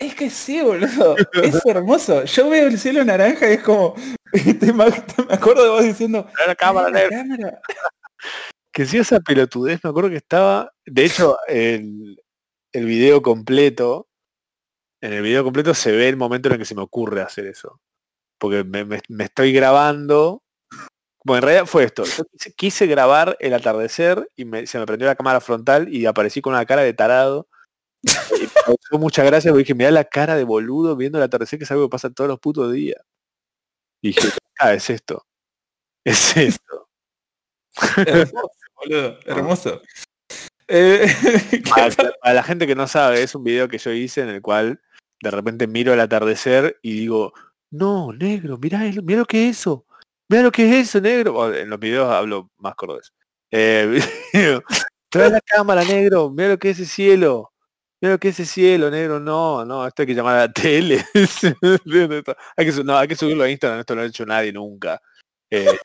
[0.00, 1.14] Es que sí, boludo.
[1.42, 2.24] Es hermoso.
[2.24, 3.94] Yo veo el cielo naranja y es como.
[4.32, 4.84] te me
[5.34, 6.26] acuerdo de vos diciendo.
[6.46, 7.36] La cámara, "Trae la negro".
[7.38, 7.60] cámara".
[8.72, 12.22] Que si esa pelotudez, me acuerdo que estaba, de hecho, el,
[12.72, 14.06] el video completo,
[15.02, 17.46] en el video completo se ve el momento en el que se me ocurre hacer
[17.46, 17.80] eso.
[18.38, 20.44] Porque me, me- me estoy grabando.
[21.24, 22.04] Bueno, en realidad fue esto.
[22.04, 26.06] Yo quise, quise grabar el atardecer y me- se me prendió la cámara frontal y
[26.06, 27.48] aparecí con una cara de tarado.
[28.02, 31.58] Y me causó mucha gracia porque dije, mirá la cara de boludo viendo el atardecer,
[31.58, 33.00] que es algo que pasa todos los putos días.
[34.02, 35.26] Y dije, ah, es esto.
[36.04, 36.88] Es esto.
[37.96, 39.18] Hermoso, boludo.
[39.26, 39.82] Hermoso.
[40.68, 41.06] Eh,
[41.50, 44.22] ¿qué Para, pa- para la gente que no sabe, es un video que yo hice
[44.22, 44.80] en el cual
[45.22, 47.32] de repente miro el atardecer y digo,
[47.70, 49.84] no, negro, mirá, el- mirá lo que es eso.
[50.28, 51.52] Mirá lo que es eso, negro.
[51.54, 53.12] En los videos hablo más cordés.
[53.50, 54.00] Eh,
[55.10, 57.49] Trae la cámara, negro, mira lo que es ese cielo.
[58.02, 59.20] Lo que es ese cielo, negro.
[59.20, 61.04] No, no, esto hay que llamar a la tele.
[62.56, 64.52] hay, que, su- no, hay que subirlo a Instagram, esto no lo ha hecho nadie
[64.52, 65.00] nunca.
[65.50, 65.78] Eh,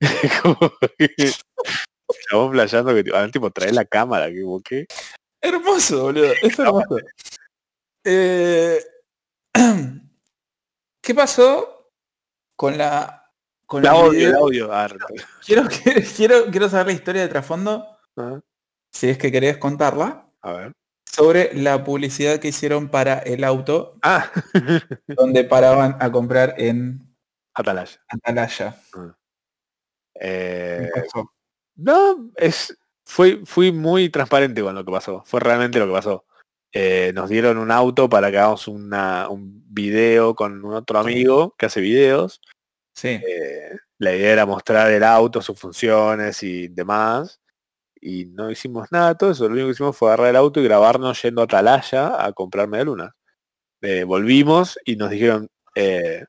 [0.42, 0.58] como
[0.98, 1.32] que-
[2.08, 4.86] Estamos flasheando que tipo, ah, tipo trae la cámara, que ¿qué?
[5.40, 6.32] hermoso, boludo.
[6.42, 6.98] Es hermoso.
[8.04, 8.84] Eh,
[11.02, 11.92] ¿Qué pasó
[12.56, 13.30] con la.
[13.66, 14.70] con El el audio, el audio.
[15.44, 15.64] Quiero,
[16.16, 17.86] quiero, quiero saber la historia de trasfondo,
[18.92, 20.72] si es que querés contarla, A ver.
[21.12, 24.30] Sobre la publicidad que hicieron para el auto Ah,
[25.08, 27.00] donde paraban a comprar en
[27.54, 28.00] Atalaya.
[28.08, 28.80] Atalaya.
[30.14, 31.32] Eh, ¿Qué pasó?
[31.76, 35.22] no, es, fui, fui muy transparente con lo que pasó.
[35.24, 36.24] Fue realmente lo que pasó.
[36.72, 41.54] Eh, nos dieron un auto para que hagamos una, un video con un otro amigo
[41.58, 42.40] que hace videos.
[42.94, 43.08] Sí.
[43.08, 47.40] Eh, la idea era mostrar el auto, sus funciones y demás.
[48.00, 49.46] Y no hicimos nada de todo eso.
[49.46, 52.68] Lo único que hicimos fue agarrar el auto y grabarnos yendo a Atalaya a comprar
[52.68, 53.12] medialunas.
[53.82, 56.24] Eh, volvimos y nos dijeron, eh,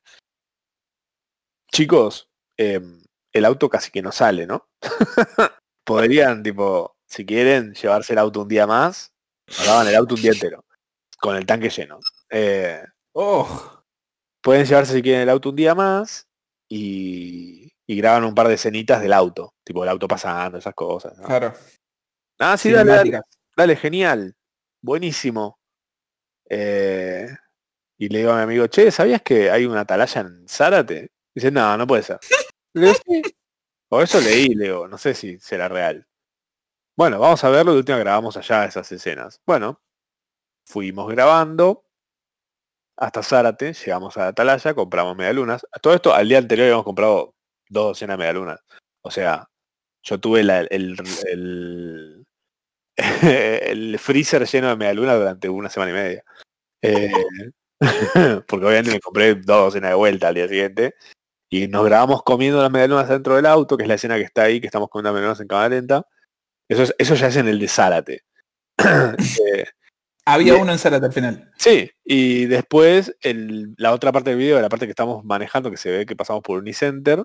[1.71, 3.01] chicos, em,
[3.33, 4.67] el auto casi que no sale, ¿no?
[5.85, 9.13] Podrían, tipo, si quieren, llevarse el auto un día más,
[9.47, 10.65] nos daban el auto un día entero,
[11.19, 11.99] con el tanque lleno.
[12.29, 13.83] Eh, Oh,
[14.41, 16.27] pueden llevarse si quieren el auto un día más
[16.69, 21.17] y, y graban un par de escenitas del auto, tipo el auto pasando, esas cosas.
[21.17, 21.25] ¿no?
[21.25, 21.53] claro.
[22.39, 23.19] Ah, sí, dale,
[23.57, 24.33] dale, genial,
[24.81, 25.59] buenísimo.
[26.49, 27.27] Eh,
[27.97, 31.11] y le digo a mi amigo, che, ¿sabías que hay una atalaya en Zárate?
[31.35, 32.17] Dice, no, no puede ser.
[32.73, 33.21] Le digo, "Sí".
[33.89, 36.07] O eso leí, le digo, no sé si será real.
[36.95, 39.41] Bueno, vamos a verlo, de última grabamos allá esas escenas.
[39.45, 39.81] Bueno,
[40.65, 41.83] fuimos grabando
[42.97, 45.67] hasta Zárate, llegamos a Atalaya, compramos medialunas.
[45.81, 47.35] Todo esto, al día anterior habíamos comprado
[47.71, 48.59] dos docenas de medialunas.
[49.03, 49.47] O sea,
[50.03, 50.95] yo tuve la- el,
[51.27, 52.25] el,
[53.23, 56.23] el freezer lleno de medialunas durante una semana y media.
[56.83, 57.11] Eh,
[58.47, 60.95] porque obviamente me compré dos docenas de vuelta al día siguiente.
[61.49, 64.43] Y nos grabamos comiendo las medialunas dentro del auto, que es la escena que está
[64.43, 66.05] ahí, que estamos comiendo medialunas en cámara lenta.
[66.69, 68.23] Eso, es- eso ya es en el de Zárate.
[69.53, 69.65] Eh,
[70.25, 71.51] Había uno en Zárate al final.
[71.57, 75.77] Sí, y después el- la otra parte del video, la parte que estamos manejando, que
[75.77, 77.23] se ve que pasamos por Unicenter,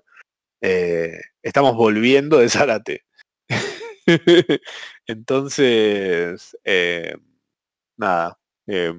[0.67, 3.05] eh, estamos volviendo de Zárate.
[5.07, 7.15] Entonces, eh,
[7.97, 8.93] nada, eh,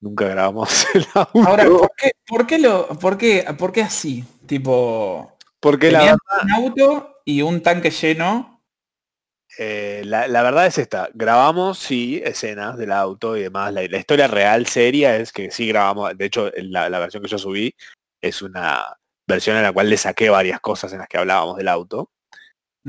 [0.00, 1.42] nunca grabamos el auto.
[1.46, 4.24] Ahora, ¿por qué, por qué lo, por qué, por qué así?
[4.46, 8.62] Tipo, porque la, tenían un auto y un tanque lleno.
[9.58, 13.72] eh, la, la verdad es esta, grabamos sí escenas del auto y demás.
[13.72, 17.30] La, la historia real seria es que sí grabamos, de hecho la, la versión que
[17.30, 17.74] yo subí
[18.20, 21.68] es una versión en la cual le saqué varias cosas en las que hablábamos del
[21.68, 22.10] auto.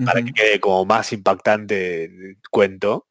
[0.06, 3.08] para que quede como más impactante el cuento.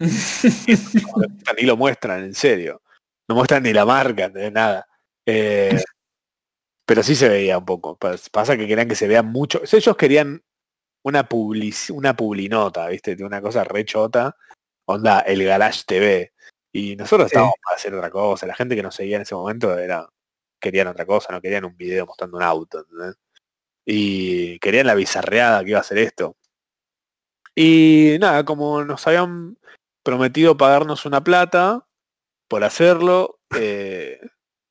[1.56, 2.82] Ni lo muestran, en serio.
[3.28, 4.86] No muestran ni la marca, de nada.
[5.26, 5.80] Eh,
[6.86, 7.98] pero sí se veía un poco.
[7.98, 9.62] Pas- Pasa que querían que se vea mucho.
[9.70, 10.42] Ellos querían
[11.04, 13.16] una publici- una publinota, ¿viste?
[13.16, 14.36] De una cosa rechota.
[14.86, 16.32] Onda, el Garage TV.
[16.72, 17.34] Y nosotros Sí.
[17.34, 18.46] estábamos para hacer otra cosa.
[18.46, 20.06] La gente que nos seguía en ese momento era
[20.60, 22.80] querían otra cosa, no querían un video mostrando un auto.
[22.80, 23.16] ¿entendés?
[23.84, 26.36] Y querían la bizarreada que iba a hacer esto.
[27.54, 29.58] Y nada, como nos habían
[30.02, 31.86] prometido pagarnos una plata
[32.48, 34.20] por hacerlo, eh,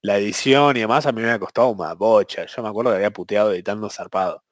[0.01, 2.45] la edición y demás a mí me había costado una bocha.
[2.45, 4.43] Yo me acuerdo que había puteado editando zarpado.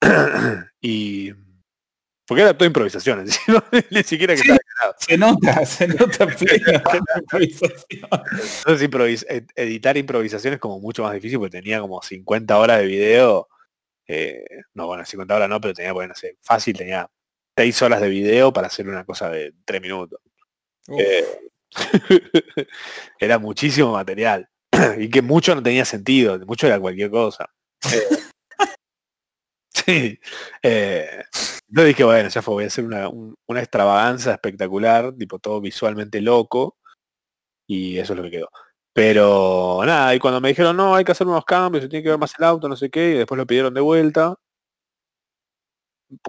[0.80, 1.32] y
[2.26, 4.50] porque era toda improvisación, encima, ni siquiera que Sí.
[4.50, 8.08] estaba Se nota, se nota pleno que la improvisación.
[8.58, 12.86] Entonces improvis- editar improvisación es como mucho más difícil porque tenía como 50 horas de
[12.86, 13.48] video.
[14.08, 17.08] eh, no, bueno, 50 horas no, pero tenía, bueno, no sé, fácil, tenía
[17.56, 20.20] 6 horas de video para hacer una cosa de 3 minutos.
[20.98, 21.24] Eh,
[23.18, 24.48] era muchísimo material.
[24.98, 27.48] y que mucho no tenía sentido, mucho era cualquier cosa.
[27.92, 28.06] Eh,
[29.74, 30.18] sí.
[31.72, 35.60] Entonces dije, bueno, ya fue, voy a hacer una, un- una extravaganza espectacular, tipo todo
[35.60, 36.76] visualmente loco.
[37.68, 38.50] Y eso es lo que quedó.
[38.94, 42.10] Pero nada, y cuando me dijeron, no, hay que hacer unos cambios, se tiene que
[42.10, 44.36] ver más el auto, no sé qué, y después lo pidieron de vuelta.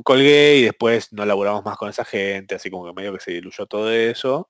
[0.03, 3.31] Colgué y después no laburamos más con esa gente, así como que medio que se
[3.31, 4.49] diluyó todo eso.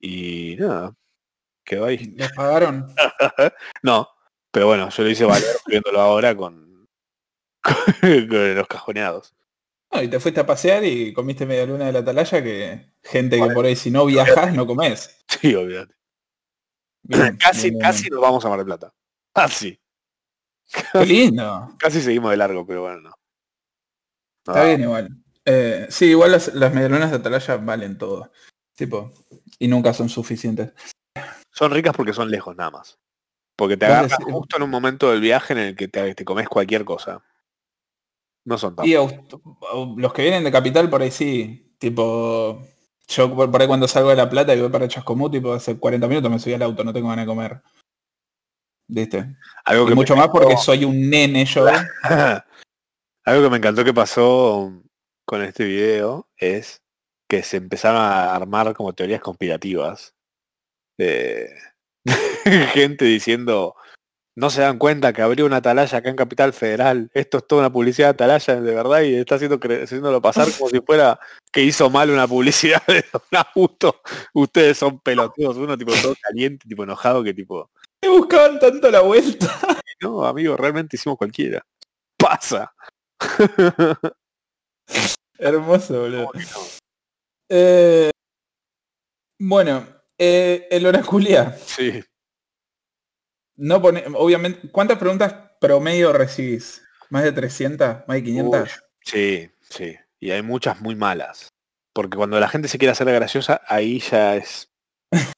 [0.00, 0.94] Y nada,
[1.64, 1.98] quedó ahí.
[2.16, 2.86] ¿Les pagaron?
[3.82, 4.08] No,
[4.52, 6.88] pero bueno, yo lo hice valer escribiéndolo ahora con,
[8.02, 9.34] con los cajoneados.
[9.92, 13.38] No, y te fuiste a pasear y comiste media luna de la atalaya que gente
[13.38, 15.18] que por ahí si no viajas no comes.
[15.40, 15.94] Sí, olvídate.
[17.02, 18.14] Bien, Casi, bien, casi bien.
[18.14, 18.92] nos vamos a Mar del Plata.
[19.34, 19.78] Casi.
[20.92, 21.74] Qué lindo.
[21.78, 23.14] Casi seguimos de largo, pero bueno, no.
[24.46, 25.08] Está No, bien igual.
[25.44, 28.30] Eh, sí, igual las, las medialunas de atalaya valen todo.
[28.76, 29.12] Tipo,
[29.58, 30.72] y nunca son suficientes.
[31.50, 32.98] Son ricas porque son lejos nada más.
[33.56, 36.24] Porque te agarran decís- justo en un momento del viaje en el que te, te
[36.24, 37.22] comes cualquier cosa.
[38.44, 38.86] No son tan...
[38.86, 41.74] Y los que vienen de capital por ahí sí.
[41.78, 42.62] Tipo,
[43.08, 46.08] yo por, ahí cuando salgo de La Plata y voy para Chascomú, tipo hace 40
[46.08, 47.62] minutos me subí al auto, no tengo ganas de comer.
[48.88, 49.36] ¿Viste?
[49.64, 51.66] Algo Y que, mucho me más porque soy un nene yo.
[53.24, 54.72] Algo que me encantó que pasó
[55.24, 56.82] con este video es
[57.28, 60.14] que se empezaron a armar como teorías conspirativas.
[60.98, 61.48] de
[62.74, 63.74] gente diciendo,
[64.34, 67.10] no se dan cuenta que abrió una atalaya acá en Capital Federal.
[67.12, 70.70] Esto es toda una publicidad de atalaya de verdad y está haciendo haciéndolo pasar como
[70.70, 71.18] si fuera
[71.52, 74.00] que hizo mal una publicidad de un auto.
[74.32, 77.70] Ustedes son pelotudos, uno tipo todo caliente, tipo enojado que tipo,
[78.02, 79.46] Me buscaban tanto la vuelta.
[80.00, 81.64] no, amigo, realmente hicimos cualquiera.
[82.16, 82.72] Pasa.
[85.38, 86.30] Hermoso, boludo.
[87.48, 88.10] Eh,
[89.38, 91.58] bueno, eh, el oraculia.
[91.66, 92.02] Sí.
[93.62, 96.82] No pone, obviamente, ¿cuántas preguntas promedio recibís?
[97.10, 98.08] ¿Más de 300?
[98.08, 98.60] ¿Más de 500?
[98.60, 98.68] Uy,
[99.04, 99.96] sí, sí.
[100.18, 101.48] Y hay muchas muy malas.
[101.94, 104.68] Porque cuando la gente se quiere hacer graciosa, ahí ya es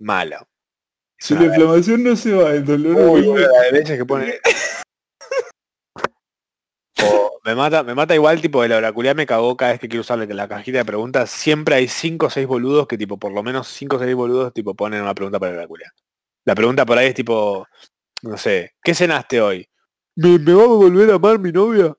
[0.00, 0.48] mala.
[1.16, 3.98] Es Si la inflamación no se va, el dolor Uy, no boludo, la de veces
[3.98, 4.40] que pone.
[7.02, 9.88] O me mata, me mata igual, tipo, de la oracular me cagó cada vez que
[9.88, 11.30] quiero usarle la cajita de preguntas.
[11.30, 14.52] Siempre hay 5 o 6 boludos que tipo, por lo menos 5 o 6 boludos,
[14.52, 15.92] tipo, ponen una pregunta para la oracular.
[16.50, 17.64] La pregunta por ahí es tipo,
[18.24, 19.68] no sé, ¿qué cenaste hoy?
[20.16, 21.96] ¿Me, me va a volver a amar mi novia?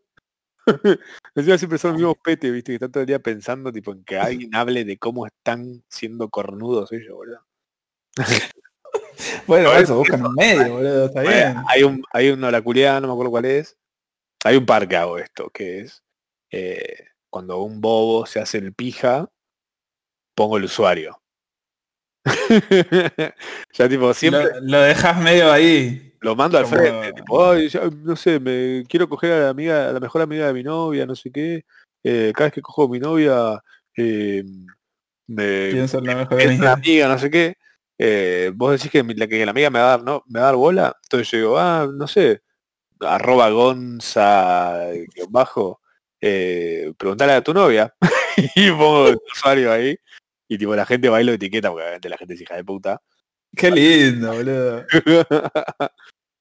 [1.36, 4.04] Encima siempre son los mismos petes, viste, que están todo el día pensando tipo en
[4.04, 7.46] que alguien hable de cómo están siendo cornudos ellos, boludo.
[9.48, 11.64] Bueno, No, eso, buscan un medio, boludo, está Bueno, bien.
[11.70, 13.78] hay un hay una oraculeada, no me acuerdo cuál es.
[14.44, 16.04] Hay un par que hago esto, que es
[16.52, 19.30] eh, cuando un bobo se hace el pija,
[20.36, 21.21] pongo el usuario.
[23.74, 26.14] ya tipo siempre Lo, lo dejas medio ahí.
[26.22, 29.50] lo mando al como- frente, tipo, "Ay, ya, no sé, me quiero coger a la
[29.50, 31.64] amiga, a la mejor amiga de mi novia, no sé qué.
[32.04, 33.62] eh, cada vez que cojo a mi novia,
[33.96, 34.44] eh,
[35.28, 36.74] me, Pienso en la mejor una amiga.
[36.74, 37.56] amiga, no sé qué,
[38.00, 40.24] eh, vos decís que, la, que la amiga me va a dar, ¿no?
[40.28, 42.42] Me va a dar bola, entonces yo digo, ah, no sé,
[43.02, 44.80] arroba gonza,
[45.30, 45.82] bajo,
[46.20, 47.94] eh, preguntale a tu novia,
[48.56, 49.96] y pongo el usuario ahí,
[50.54, 53.02] y tipo la gente y lo etiqueta, porque obviamente la gente es hija de puta.
[53.56, 54.86] Qué lindo, boludo.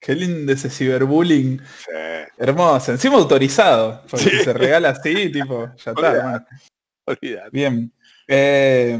[0.00, 1.58] Qué lindo ese ciberbullying.
[1.60, 1.92] Sí.
[2.38, 2.92] Hermoso.
[2.92, 4.02] Encima autorizado.
[4.10, 4.38] Porque Sí.
[4.44, 6.16] se regala así, tipo, ya está, Olvidate.
[6.18, 6.46] hermano.
[7.06, 7.50] Olvídate.
[7.52, 7.92] Bien.
[8.26, 8.98] Eh,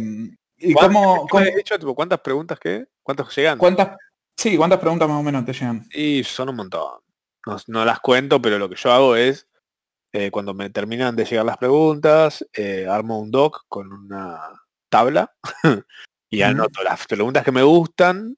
[0.58, 1.78] ¿Y ¿Cuántas- cómo, cómo- habías dicho?
[1.78, 2.86] Tipo, ¿Cuántas preguntas qué?
[3.02, 3.56] ¿Cuántas llegan?
[3.58, 3.96] cuántas,
[4.36, 5.86] sí, cuántas preguntas más o menos te llegan?
[5.92, 7.00] Y son un montón.
[7.46, 9.48] No, no las cuento, pero lo que yo hago es
[10.12, 14.38] eh, cuando me terminan de llegar las preguntas, eh, armo un doc con una
[14.90, 15.32] tabla
[16.30, 18.36] y anoto las preguntas que me gustan,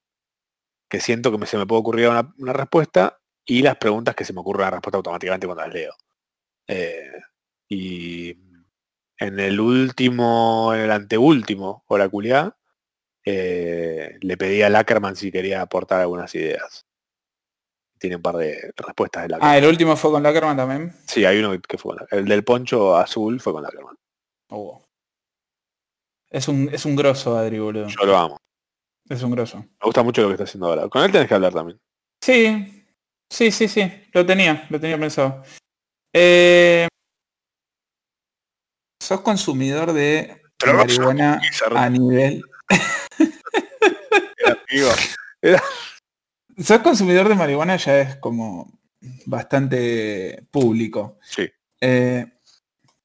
[0.88, 4.24] que siento que me- se me puede ocurrir una, una respuesta, y las preguntas que
[4.24, 5.92] se me ocurre la respuesta automáticamente cuando las leo.
[6.68, 7.10] Eh,
[7.68, 8.30] y
[9.18, 12.56] en el último, en el anteúltimo oraculiá,
[13.24, 16.86] eh, le pedí a Lackerman si quería aportar algunas ideas.
[17.98, 19.50] Tiene un par de respuestas de Lackerman.
[19.54, 20.92] Ah, el último fue con Lackerman también.
[21.06, 22.24] Sí, hay uno que fue con Lackerman.
[22.24, 23.96] El del poncho azul fue con Lackerman.
[24.50, 24.84] Oh.
[26.32, 27.88] Es un, es un grosso, Adri, boludo.
[27.88, 28.38] Yo lo amo.
[29.06, 29.58] Es un grosso.
[29.58, 30.88] Me gusta mucho lo que está haciendo ahora.
[30.88, 31.78] Con él tenés que hablar también.
[32.22, 32.86] Sí,
[33.28, 33.92] sí, sí, sí.
[34.14, 35.42] Lo tenía, lo tenía pensado.
[36.10, 36.88] Eh,
[38.98, 41.38] ¿Sos consumidor de Pero no marihuana
[41.76, 42.42] a nivel...
[46.56, 48.80] Sos consumidor de marihuana ya es como
[49.26, 51.18] bastante público.
[51.22, 51.50] Sí.
[51.78, 52.38] Eh,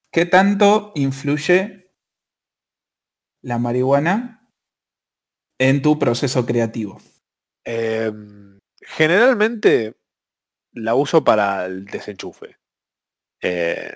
[0.09, 1.86] ¿Qué tanto influye
[3.41, 4.49] la marihuana
[5.59, 6.99] en tu proceso creativo?
[7.65, 8.11] eh,
[8.81, 9.95] generalmente
[10.71, 12.57] la uso para el desenchufe.
[13.41, 13.91] Eh,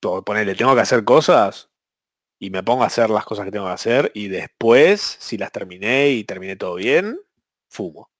[0.00, 1.70] po- ponele, tengo que hacer cosas
[2.38, 5.52] y me pongo a hacer las cosas que tengo que hacer y después, si las
[5.52, 7.18] terminé y terminé todo bien,
[7.68, 8.10] fumo.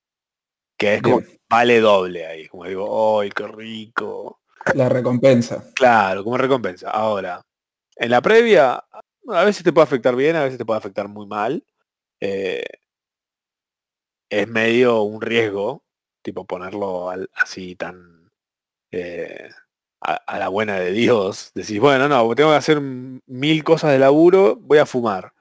[0.79, 1.39] Que es como Bien.
[1.49, 4.41] vale doble ahí, como digo, ¡ay, qué rico!
[4.75, 5.65] La recompensa.
[5.75, 6.91] Claro, como recompensa.
[6.91, 7.41] Ahora,
[7.97, 8.83] en la previa,
[9.29, 11.65] a veces te puede afectar bien, a veces te puede afectar muy mal.
[12.21, 12.65] Eh,
[14.31, 15.85] es medio un riesgo,
[16.23, 18.31] tipo ponerlo al- así tan
[18.93, 19.51] eh,
[20.01, 21.53] a, a la buena de Dios.
[21.55, 25.33] Decís, bueno, no, tengo que hacer mil cosas de laburo, voy a fumar.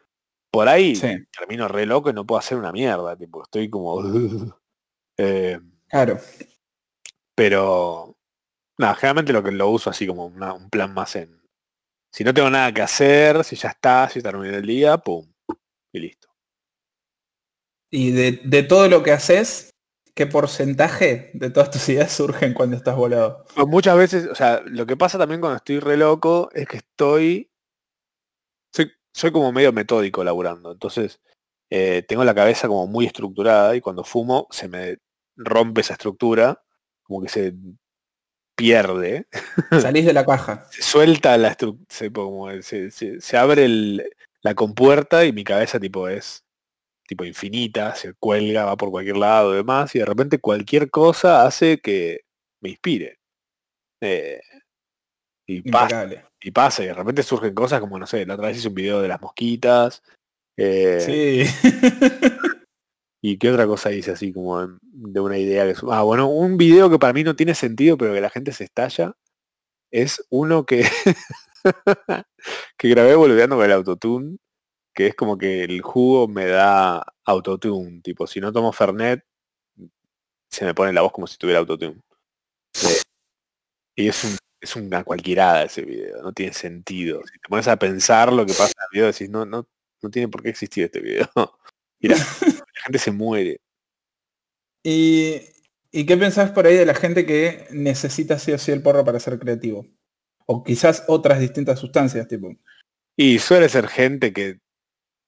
[0.51, 1.07] Por ahí Sí,
[1.37, 4.01] termino re loco y no puedo hacer una mierda, tipo, estoy como...
[5.17, 5.59] eh,
[5.89, 6.19] claro.
[7.35, 8.15] pero
[8.77, 11.41] nada, generalmente lo que lo uso así como una- un plan más en.
[12.15, 15.29] Si no tengo nada que hacer, si ya está, si terminé el día, pum.
[15.91, 16.29] Y listo.
[17.91, 19.71] Y de, de todo lo que haces,
[20.13, 23.43] ¿qué porcentaje de todas tus ideas surgen cuando estás volado?
[23.53, 26.77] Pues muchas veces, o sea, lo que pasa también cuando estoy re loco es que
[26.77, 27.51] estoy.
[28.71, 30.71] Soy, soy como medio metódico laburando.
[30.71, 31.19] Entonces,
[31.69, 34.99] eh, tengo la cabeza como muy estructurada y cuando fumo se me
[35.35, 36.63] rompe esa estructura,
[37.03, 37.53] como que se
[38.55, 39.27] pierde.
[39.93, 40.65] Salís de la caja.
[40.71, 44.09] se suelta la estructura, se, se- se abre el-
[44.41, 46.43] la compuerta y mi cabeza tipo es
[47.07, 51.45] tipo infinita, se cuelga, va por cualquier lado y demás, y de repente cualquier cosa
[51.45, 52.21] hace que
[52.61, 53.19] me inspire.
[54.01, 54.41] Eh,
[55.47, 56.09] y, pasa,
[56.41, 58.73] y pasa, y de repente surgen cosas como, no sé, la otra vez hice un
[58.75, 60.01] video de las mosquitas,
[60.57, 61.69] eh, Sí.
[63.27, 65.73] y qué otra cosa hice así como de una idea que...
[65.89, 68.65] Ah, bueno, un video que para mí no tiene sentido, pero que la gente se
[68.65, 69.17] estalla,
[69.89, 70.85] es uno que,
[72.77, 74.37] que grabé boludeando con el autotune,
[74.93, 79.25] que es como que el jugo me da autotune, tipo, si no tomo Fernet,
[80.51, 81.99] se me pone la voz como si tuviera autotune.
[82.83, 83.01] Eh,
[83.95, 87.21] y es, un, es una cualquierada ese video, no tiene sentido.
[87.25, 89.67] Si te pones a pensar lo que pasa en el video, decís, no, no,
[90.03, 91.27] no tiene por qué existir este video.
[91.99, 93.59] Mira, la gente se muere.
[94.83, 95.41] ¿Y,
[95.91, 99.05] ¿Y qué pensás por ahí de la gente que necesita sí o sí el porro
[99.05, 99.87] para ser creativo?
[100.45, 102.53] O quizás otras distintas sustancias, tipo.
[103.15, 104.59] Y suele ser gente que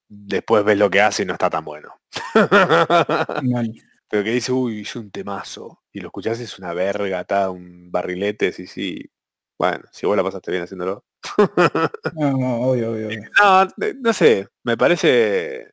[0.09, 1.93] después ves lo que hace y no está tan bueno.
[3.43, 3.73] mal.
[4.09, 5.83] Pero que dice, uy, hice un temazo.
[5.91, 9.09] Y lo escuchás es una verga, está un barrilete, sí, sí.
[9.57, 11.05] Bueno, si vos la pasaste bien haciéndolo.
[12.13, 13.21] No, no, obvio, obvio, obvio.
[13.41, 13.67] no,
[14.01, 15.71] no sé, me parece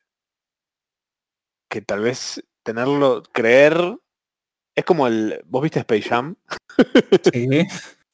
[1.75, 3.99] que tal vez tenerlo, creer,
[4.75, 6.37] es como el, ¿vos viste Space Jam?
[7.33, 7.67] Sí.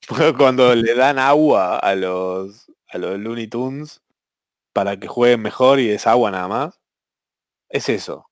[0.39, 4.01] Cuando le dan agua a los, a los Looney Tunes
[4.74, 6.82] para que jueguen mejor y es agua nada más.
[7.70, 8.32] Es eso.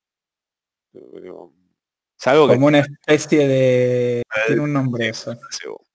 [0.94, 4.24] Es algo que Como una especie de...
[4.48, 5.40] Tiene un nombre eso.
[5.40, 5.86] placebo.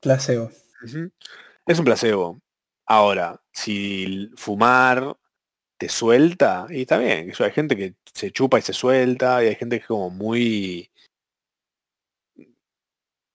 [0.00, 0.50] Placebo.
[1.64, 2.40] Es un placebo.
[2.86, 5.16] Ahora, si fumar
[5.82, 9.42] te suelta, y está bien, que eso, hay gente que se chupa y se suelta,
[9.42, 10.88] y hay gente que es como muy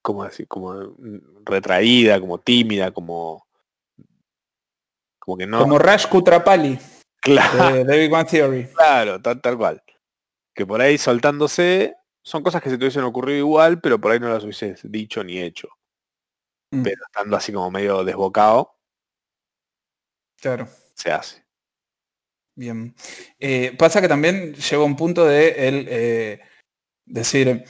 [0.02, 3.46] como como mm, retraída, como tímida, como
[5.20, 6.80] como que no Como Rash Kutrapali
[7.20, 8.68] claro, de David One Theory.
[8.74, 9.84] claro, tal, tal cual.
[10.56, 14.22] Que por ahí soltándose son cosas que se te hubiesen ocurrido igual, pero por ahí
[14.22, 15.68] no las hubieses dicho ni hecho.
[16.72, 18.74] Mm, Pero estando así como medio desbocado,
[20.38, 20.70] Claro.
[20.94, 21.47] se hace.
[22.58, 22.96] Bien.
[23.40, 26.42] Eh, pasa que también llega un punto de el eh,
[27.06, 27.64] decir,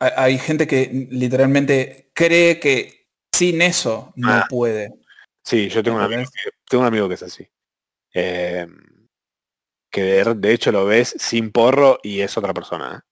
[0.00, 4.46] ha- hay gente que literalmente cree que sin eso no Ah.
[4.48, 4.92] puede.
[5.42, 7.48] Sí, yo tengo un amigo que, tengo un amigo que es así.
[8.12, 8.66] Eh,
[9.90, 12.96] que de, de hecho lo ves sin porro y es otra persona.
[12.98, 13.08] ¿eh?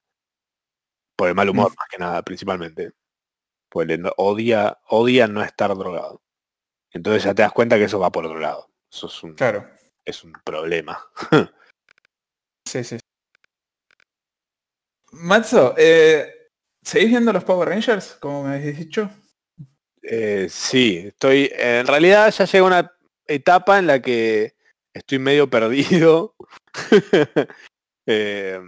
[1.16, 2.92] Por el mal humor, más que nada, principalmente.
[3.70, 3.88] Pues
[4.18, 6.20] odia, odia no estar drogado.
[6.92, 8.68] Entonces ya te das cuenta que eso va por otro lado.
[8.92, 9.66] Eso es un, Claro.
[10.06, 10.98] Es un problema.
[12.66, 12.98] Sí, sí.
[15.12, 16.32] Matzo, eh,
[16.82, 19.10] ¿seguís viendo los Power Rangers, como me habéis dicho?
[20.02, 21.50] Eh, sí, estoy.
[21.54, 22.92] En realidad ya llega una
[23.26, 24.54] etapa en la que
[24.94, 26.34] estoy medio perdido.
[28.08, 28.60] Eh,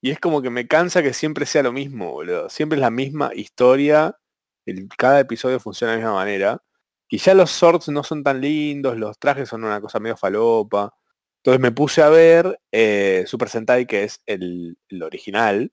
[0.00, 2.48] y es como que me cansa que siempre sea lo mismo, boludo.
[2.48, 4.16] Siempre es la misma historia.
[4.64, 6.62] el- cada episodio funciona de la misma manera.
[7.08, 10.92] Y ya los sorts no son tan lindos, los trajes son una cosa medio falopa.
[11.38, 15.72] Entonces me puse a ver eh, Super Sentai, que es el, el original,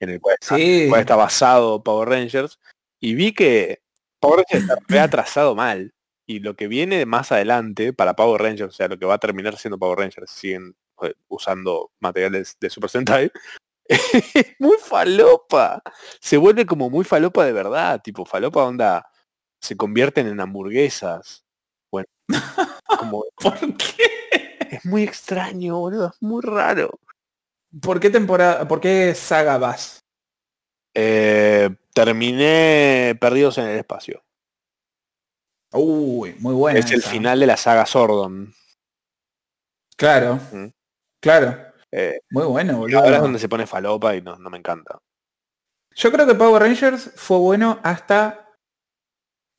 [0.00, 0.86] en el cual está- Sí.
[0.88, 2.58] cual está basado Power Rangers,
[3.00, 3.82] y vi que
[4.20, 5.94] Power Rangers está re atrasado mal.
[6.26, 9.18] Y lo que viene más adelante para Power Rangers, o sea, lo que va a
[9.18, 13.30] terminar siendo Power Rangers, si siguen eh, usando materiales de Super Sentai,
[13.88, 15.82] es muy falopa.
[16.20, 19.04] Se vuelve como muy falopa de verdad, tipo falopa onda,
[19.62, 21.44] se convierten en hamburguesas.
[21.90, 22.06] Bueno,
[22.98, 24.58] como ¿Por qué?
[24.70, 26.98] es muy extraño, boludo, es muy raro.
[27.80, 30.00] ¿Por qué temporada, por qué saga vas?
[30.94, 34.22] Eh, terminé Perdidos en el Espacio.
[35.72, 36.78] Uy, muy buena.
[36.80, 38.52] es el final de la saga Sordon.
[39.96, 40.66] Claro, Mm.
[41.20, 41.72] claro.
[41.90, 42.98] Eh, Muy bueno, boludo.
[42.98, 44.98] ahora es donde se pone falopa y no, no me encanta.
[45.94, 48.51] Yo creo que Power Rangers fue bueno hasta...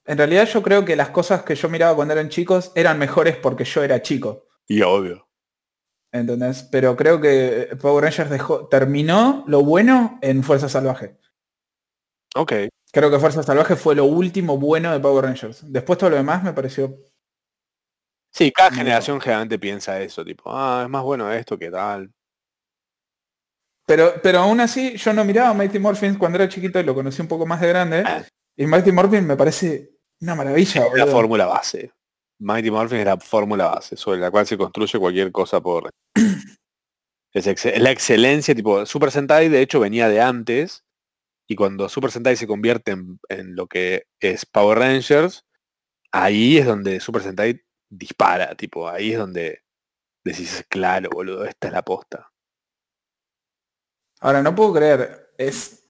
[0.06, 3.38] En realidad yo creo que las cosas que yo miraba cuando eran chicos eran mejores
[3.38, 4.48] porque yo era chico.
[4.68, 5.28] Y obvio.
[6.12, 6.64] ¿Entendés?
[6.72, 11.18] Pero creo que Power Rangers dejó, terminó lo bueno en Fuerza Salvaje.
[12.36, 12.54] Ok.
[12.92, 15.64] Creo que Fuerza Salvaje fue lo último bueno de Power Rangers.
[15.72, 16.96] Después todo lo demás me pareció...
[18.32, 22.12] Sí, cada generación generalmente piensa eso, tipo, ah, es más bueno esto que tal.
[23.86, 26.96] Pero, pero aún así yo no miraba a Mighty Morphin cuando era chiquito y lo
[26.96, 28.04] conocí un poco más de grande.
[28.06, 28.24] Ah.
[28.56, 29.93] Y Mighty Morphin me parece
[30.24, 30.86] una maravilla.
[30.88, 31.92] Es la fórmula base.
[32.40, 35.90] Mighty Morphin es la fórmula base, sobre la cual se construye cualquier cosa por...
[37.36, 40.84] Es, ex- la excelencia, tipo, Super Sentai de hecho venía de antes,
[41.50, 45.44] y cuando Super Sentai se convierte en, en lo que es Power Rangers,
[46.12, 47.60] ahí es donde Super Sentai
[47.90, 49.64] dispara, tipo, ahí es donde
[50.24, 52.30] decís, claro, boludo, esta es la posta.
[54.20, 55.34] Ahora, no puedo creer.
[55.38, 55.90] Es.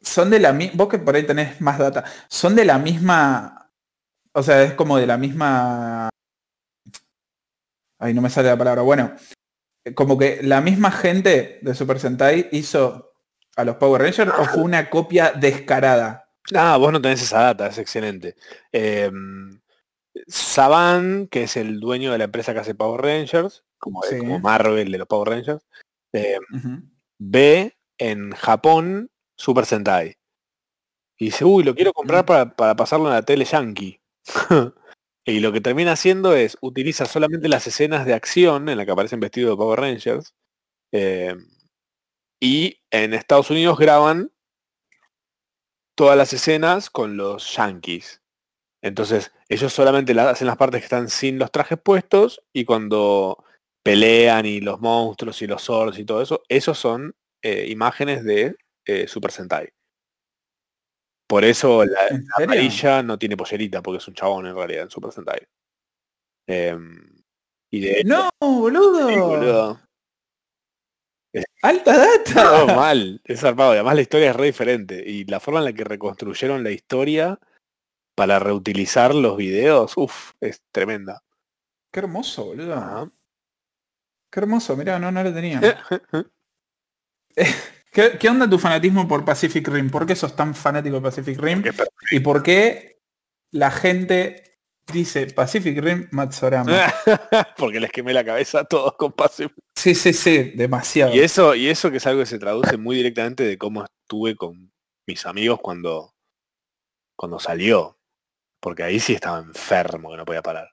[0.00, 0.74] Son de la misma.
[0.76, 2.04] Vos que por ahí tenés más data.
[2.28, 3.63] Son de la misma.
[4.34, 6.08] O sea, es como de la misma.
[7.98, 8.82] Ay, no me sale la palabra.
[8.82, 9.14] Bueno.
[9.94, 13.12] Como que la misma gente de Super Sentai hizo
[13.54, 16.30] a los Power Rangers o fue una copia descarada.
[16.54, 18.34] Ah, vos no tenés esa data, es excelente.
[18.72, 19.60] Em,
[20.26, 24.16] Saban, que es el dueño de la empresa que hace Power Rangers, como, Sí.
[24.16, 25.62] como Marvel de los Power Rangers,
[26.14, 26.40] em,
[27.18, 30.16] ve en Japón Super Sentai.
[31.18, 32.26] Y dice, uy, lo quiero comprar Mm.
[32.26, 34.00] para, para pasarlo en la tele yankee.
[35.24, 38.92] y lo que termina haciendo es, utiliza solamente las escenas de acción en la que
[38.92, 40.34] aparecen vestidos de Power Rangers.
[40.92, 41.36] eh,
[42.40, 44.30] y en Estados Unidos graban
[45.94, 48.22] todas las escenas con los yankees.
[48.82, 53.44] Entonces, ellos solamente la- hacen las partes que están sin los trajes puestos y cuando
[53.84, 58.56] pelean y los monstruos y los swords y todo eso, esos son eh, imágenes de
[58.86, 59.70] eh, Super Sentai.
[61.26, 64.82] Por eso la, ¿En la amarilla no tiene pollerita, porque es un chabón en realidad
[64.84, 65.40] en Super Sentai.
[66.46, 67.22] Em,
[67.70, 69.08] y de hecho, No, boludo.
[69.08, 69.80] sí, boludo,
[71.62, 72.66] Alta data.
[72.76, 73.72] mal, es zarpado.
[73.72, 75.02] Además la historia es re diferente.
[75.04, 77.40] Y la forma en la que reconstruyeron la historia
[78.14, 81.22] para reutilizar los videos, uff, es tremenda.
[81.90, 82.74] Qué hermoso, boludo.
[82.74, 83.10] Ajá.
[84.30, 85.60] Qué hermoso, mirá, no, no lo tenía.
[87.94, 89.88] ¿Qué, qué onda tu fanatismo por Pacific Rim?
[89.88, 91.62] ¿Por qué sos tan fanático de Pacific Rim?
[92.10, 93.00] ¿Y por qué
[93.52, 94.58] la gente
[94.92, 96.92] dice Pacific Rim Matsorama?
[97.56, 99.56] Porque les quemé la cabeza a todos con Pacific.
[99.76, 101.14] Sí, sí, sí, demasiado.
[101.14, 104.34] Y eso, y eso que es algo que se traduce muy directamente de cómo estuve
[104.34, 104.72] con
[105.06, 106.16] mis amigos cuando,
[107.16, 107.96] cuando salió.
[108.60, 110.72] Porque ahí sí estaba enfermo que no podía parar.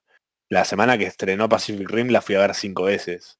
[0.50, 3.38] La semana que estrenó Pacific Rim la fui a ver cinco veces.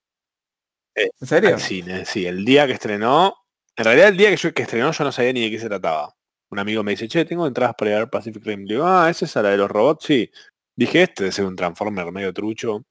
[0.94, 1.56] ¿En serio?
[1.56, 2.28] Al cine, sí.
[2.28, 3.41] El día que estrenó,
[3.82, 5.68] en realidad el día que, yo, que estrenó yo no sabía ni de qué se
[5.68, 6.16] trataba.
[6.52, 8.66] Un amigo me dice, che, tengo entradas para ver Pacific Rim.
[8.66, 10.06] Digo, ah, ¿esa es la de los robots?
[10.06, 10.30] Sí.
[10.76, 12.84] Dije, este debe ser un Transformer medio trucho.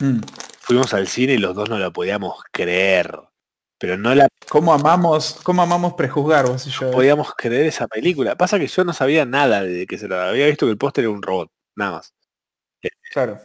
[0.00, 0.20] Mm.
[0.60, 3.18] Fuimos al cine y los dos no lo podíamos creer.
[3.78, 6.90] pero no la ¿Cómo amamos, cómo amamos prejuzgar vos y yo?
[6.90, 8.36] podíamos creer esa película.
[8.36, 10.30] Pasa que yo no sabía nada de qué se trataba.
[10.30, 12.14] Había visto que el póster era un robot, nada más.
[13.12, 13.40] Claro.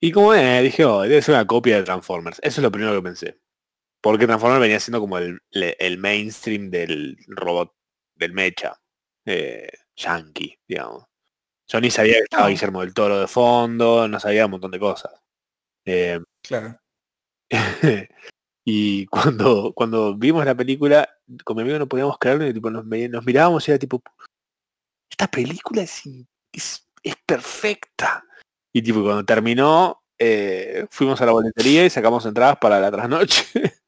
[0.00, 2.38] Y como eh, dije, oh, debe ser una copia de Transformers.
[2.42, 3.38] Eso es lo primero que pensé.
[4.00, 7.74] Porque Transformers venía siendo como el, el mainstream del robot,
[8.14, 8.80] del mecha,
[9.26, 11.04] eh, yankee, digamos.
[11.68, 12.48] Yo ni sabía que estaba Ah.
[12.48, 15.12] Guillermo del Toro de fondo, no sabía un montón de cosas.
[15.84, 16.80] Eh, Claro.
[18.64, 21.08] y cuando, cuando vimos la película,
[21.44, 24.02] con mi amigo no podíamos creerlo, y tipo, nos, mirábamos y era tipo,
[25.10, 26.02] esta película es,
[26.52, 28.24] es perfecta.
[28.72, 33.44] Y tipo, cuando terminó, eh, fuimos a la boletería y sacamos entradas para la trasnoche.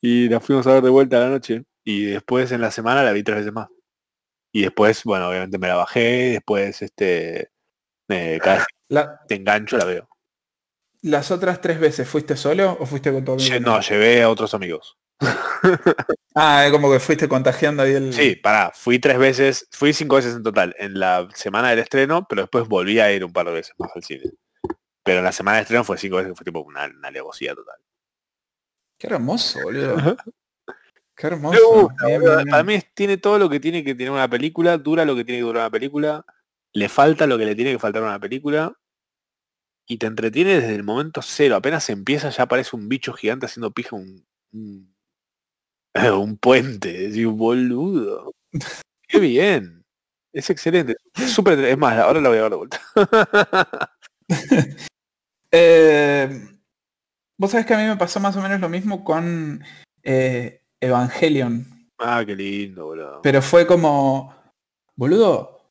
[0.00, 1.64] y la fuimos a ver de vuelta a la noche.
[1.84, 3.68] Y después en la semana la vi tres veces más.
[4.52, 7.50] Y después, bueno, obviamente me la bajé, después este
[8.08, 10.08] eh, cada vez La- te engancho la veo.
[11.02, 13.60] ¿Las otras tres veces fuiste solo o fuiste con tu amigo?
[13.60, 14.96] No, llevé a otros amigos.
[16.38, 18.12] Ah, es como que fuiste contagiando ahí el...
[18.12, 22.26] Sí, pará, fui tres veces, fui cinco veces en total en la semana del estreno,
[22.28, 24.24] pero después volví a ir un par de veces más al cine.
[25.02, 27.76] Pero en la semana de estreno fue cinco veces, fue tipo una, una alevosía total.
[28.98, 30.16] Qué hermoso, boludo.
[31.14, 31.58] Qué hermoso.
[31.70, 32.36] gusta, Bien, boludo.
[32.36, 32.66] bien, Para bien.
[32.66, 35.40] mí es- tiene todo lo que tiene que tener una película, dura lo que tiene
[35.40, 36.24] que durar una película,
[36.72, 38.74] le falta lo que le tiene que faltar a una película
[39.86, 41.56] y te entretiene desde el momento cero.
[41.56, 44.94] Apenas empieza ya aparece un bicho gigante haciendo pija un, un,
[46.22, 46.92] un puente.
[46.92, 48.32] Decís, boludo.
[49.08, 49.84] Qué bien.
[50.32, 50.96] Es excelente.
[51.14, 52.80] Es súper, es más, ahora la voy a ver de vuelta.
[55.52, 56.28] Eh,
[57.38, 59.62] Vos sabés que a mí me pasó más o menos lo mismo con
[60.02, 61.66] eh, Evangelion.
[61.98, 63.20] ah, qué lindo, boludo.
[63.22, 64.34] Pero fue como,
[64.94, 65.70] boludo,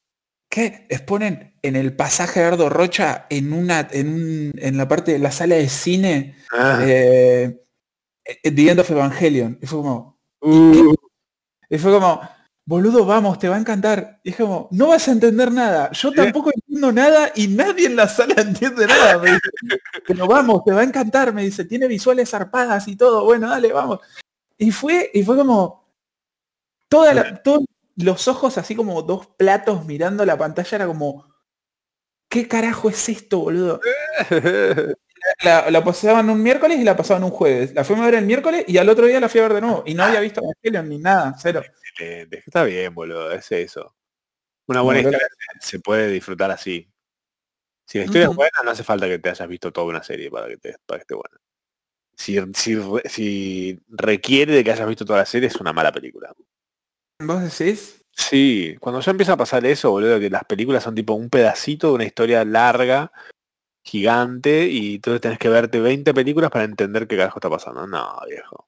[0.50, 0.86] ¿qué?
[0.90, 5.20] Exponen en el pasaje de Ardo Rocha en una, en, un- en la parte de
[5.20, 7.62] la sala de cine, Ah, eh,
[8.24, 9.58] eh, The End of Evangelion.
[9.62, 10.94] Y fue como, uh,
[11.70, 12.22] y fue como,
[12.66, 14.20] boludo, vamos, te va a encantar.
[14.24, 15.92] Y es como, no vas a entender nada.
[15.92, 19.20] Yo tampoco entiendo nada y nadie en la sala entiende nada.
[19.20, 19.50] Me dice,
[20.08, 21.34] pero vamos, te va a encantar.
[21.34, 23.24] Me dice, tiene visuales zarpadas y todo.
[23.24, 24.00] Bueno, dale, vamos.
[24.58, 25.86] Y fue, y fue como,
[26.90, 27.66] toda la- todos
[27.98, 30.76] los ojos así como dos platos mirando la pantalla.
[30.76, 31.26] Era como,
[32.30, 33.80] ¿qué carajo es esto, boludo?
[35.44, 37.74] La, la pasaban un miércoles y la pasaban un jueves.
[37.74, 39.62] La fuimos a ver el miércoles y al otro día la fui a ver de
[39.62, 39.84] nuevo.
[39.86, 41.62] Y no había visto Evangelion ni nada, cero.
[41.64, 42.44] excelente.
[42.46, 43.32] Está bien, boludo.
[43.32, 43.96] Es eso.
[44.68, 45.20] Una buena historia
[45.62, 46.90] se- se puede disfrutar así.
[47.88, 50.32] Si la historia es buena, no hace falta que te hayas visto toda una serie
[50.32, 51.38] para que, te, para que esté buena.
[52.18, 56.34] Si, si, si requiere de que hayas visto toda la serie, es una mala película.
[57.22, 58.02] ¿Vos decís?
[58.12, 61.90] Sí, cuando ya empieza a pasar eso, boludo, que las películas son tipo un pedacito
[61.90, 63.12] de una historia larga,
[63.86, 67.86] gigante, y entonces tenés que verte 20 películas para entender qué carajo está pasando.
[67.86, 68.68] No, viejo.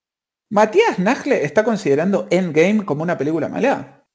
[0.49, 4.05] Matías Nagle está considerando Endgame como una película mala.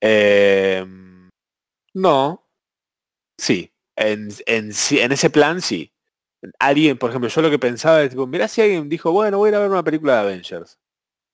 [0.00, 0.84] Eh,
[1.94, 2.46] no.
[3.38, 3.72] Sí.
[3.96, 4.72] En, en
[5.12, 5.92] ese plan sí.
[6.58, 9.48] Alguien, por ejemplo, yo lo que pensaba es tipo, mirá si alguien dijo, bueno, voy
[9.48, 10.78] a ir a ver una película de Avengers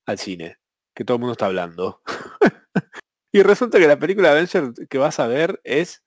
[0.05, 0.57] al cine,
[0.93, 2.01] que todo el mundo está hablando.
[3.31, 6.03] y resulta que la película de Avengers que vas a ver es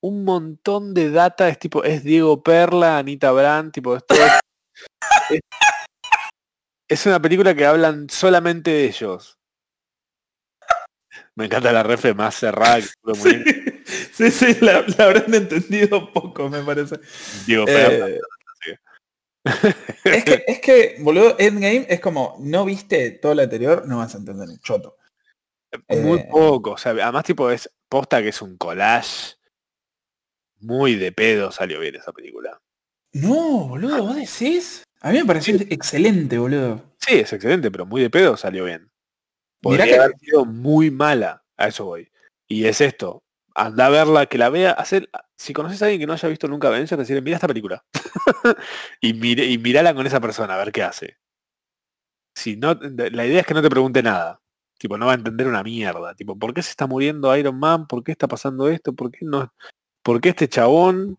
[0.00, 4.32] un montón de data, es tipo, es Diego Perla, Anita Brand, tipo, esto es,
[5.30, 5.40] es,
[6.88, 9.38] es una película que hablan solamente de ellos.
[11.34, 13.84] Me encanta la refe más cerrada que tuve muy bien.
[14.12, 16.98] sí, sí, la, la habrán entendido poco, me parece.
[17.46, 18.08] Diego Perla.
[18.08, 18.20] Eh,
[20.04, 24.14] es, que, es que, boludo, Endgame es como, no viste todo lo anterior, no vas
[24.14, 24.96] a entender un choto.
[25.88, 29.36] Muy eh, poco, o sea, además tipo es posta que es un collage
[30.60, 32.58] muy de pedo salió bien esa película.
[33.12, 34.82] No, boludo, ¿vos decís?
[35.00, 36.82] A mí me pareció excelente, boludo.
[36.98, 38.82] Sí, es excelente, pero muy de pedo salió bien.
[38.82, 38.90] Mirá
[39.62, 42.10] Podría que- haber sido muy mala, a eso voy.
[42.48, 43.22] Y es esto,
[43.54, 46.46] anda a verla, que la vea, hacer, si conoces a alguien que no haya visto
[46.48, 47.84] nunca Avengers, decirle, mira esta película.
[49.00, 51.16] y, mire, y mirala con esa persona, a ver qué hace.
[52.34, 54.40] Si no, la idea es que no te pregunte nada.
[54.78, 56.14] Tipo, no va a entender una mierda.
[56.14, 57.86] Tipo, ¿por qué se está muriendo Iron Man?
[57.86, 58.92] ¿Por qué está pasando esto?
[58.92, 59.50] ¿Por qué no?
[60.06, 61.18] ¿Por qué este chabón?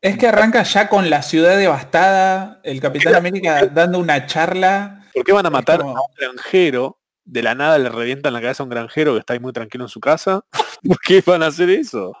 [0.00, 5.04] Es que arranca ya con la ciudad devastada, el Capitán América dando una charla.
[5.12, 7.00] ¿Por qué van a matar como- a un granjero?
[7.24, 9.84] De la nada le revientan la cabeza a un granjero que está ahí muy tranquilo
[9.86, 10.44] en su casa.
[10.84, 12.12] ¿Por qué van a hacer eso?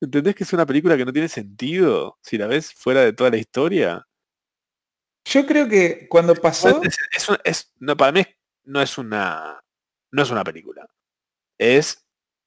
[0.00, 2.16] ¿Entendés que es una película que no tiene sentido?
[2.22, 4.06] Si la ves fuera de toda la historia.
[5.26, 8.24] Yo creo que cuando pasó, Es, es un- es- no, para mí
[8.64, 9.60] no es una
[10.12, 10.86] no es una película.
[11.58, 12.06] Es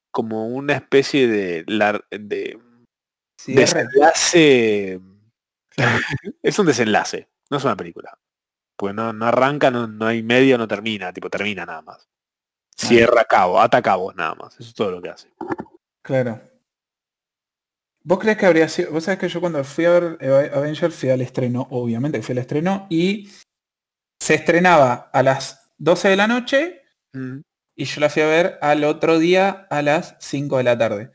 [0.10, 1.64] como una especie de
[3.48, 5.00] desenlace.
[6.44, 8.18] es un desenlace, no es una película.
[8.76, 12.08] Pues no, no arranca, no, no hay medio, no termina, tipo termina nada más.
[12.76, 14.54] Cierra cabo, ata cabos nada más.
[14.54, 15.30] Eso es todo lo que hace.
[16.02, 16.42] Claro.
[18.04, 18.92] ¿Vos crees que habría sido?
[18.92, 22.34] Vos sabés que yo cuando fui a ver Avengers fui al estreno, obviamente que fui
[22.34, 23.30] al estreno, y
[24.22, 26.80] se estrenaba a las 12 de la noche
[27.14, 27.42] Mm.
[27.76, 31.12] y yo la fui a ver al otro día a las 5 de la tarde.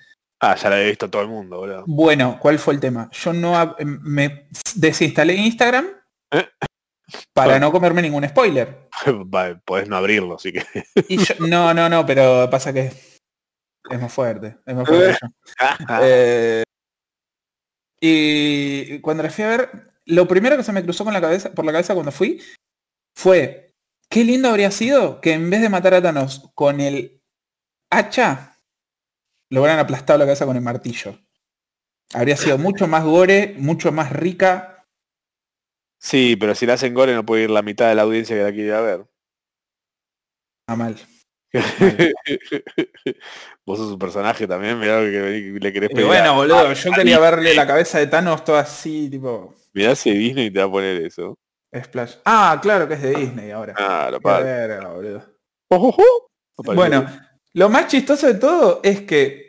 [0.46, 1.84] Ah, ya la he visto todo el mundo, boludo.
[1.86, 3.08] Bueno, ¿cuál fue el tema?
[3.12, 5.86] Yo no em, me desinstalé Instagram
[6.30, 6.46] ¿Eh?
[7.32, 8.88] para no comerme ningún spoiler.
[9.34, 10.62] Va, Podés no abrirlo, así que.
[11.08, 12.92] Y yo, no, no, no, pero pasa que
[13.90, 15.18] es más fuerte, es más fuerte.
[16.02, 16.62] Eh,
[18.00, 21.52] y cuando la fui a ver, lo primero que se me cruzó con la cabeza,
[21.52, 22.42] por la cabeza cuando fui
[23.16, 23.72] fue,
[24.10, 27.22] qué lindo habría sido que en vez de matar a Thanos con el
[27.90, 28.53] hacha,
[29.54, 31.18] lo hubieran aplastado la cabeza con el martillo.
[32.12, 34.84] Habría sido mucho más gore, mucho más rica.
[36.00, 38.42] Sí, pero si la hacen gore no puede ir la mitad de la audiencia que
[38.42, 39.06] la quiere ir a ver.
[40.68, 40.96] A mal.
[43.64, 46.06] Vos sos un personaje también, mirá lo que le querés Y pedir.
[46.08, 50.50] bueno, boludo, yo quería verle la cabeza de Thanos toda así, tipo, Mirá si Disney
[50.50, 51.38] te va a poner eso.
[51.74, 52.16] splash.
[52.24, 53.74] Ah, claro que es de Disney ahora.
[53.76, 54.44] Ah, lo padre.
[54.44, 55.22] verga, boludo.
[56.74, 57.06] Bueno,
[57.54, 59.43] lo más chistoso de todo es que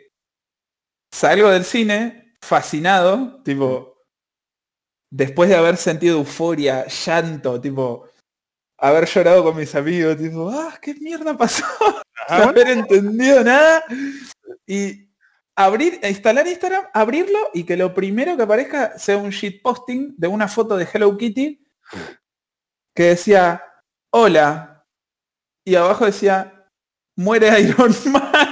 [1.16, 4.04] salgo del cine fascinado, tipo,
[5.10, 8.06] después de haber sentido euforia, llanto, tipo,
[8.78, 11.64] haber llorado con mis amigos, tipo, ah, qué mierda pasó,
[12.28, 13.84] Ah, no haber entendido nada,
[14.66, 15.08] y
[15.56, 20.48] abrir, instalar Instagram, abrirlo y que lo primero que aparezca sea un shitposting de una
[20.48, 21.64] foto de Hello Kitty
[22.94, 23.62] que decía,
[24.10, 24.84] hola,
[25.64, 26.68] y abajo decía,
[27.16, 28.45] muere Iron Man.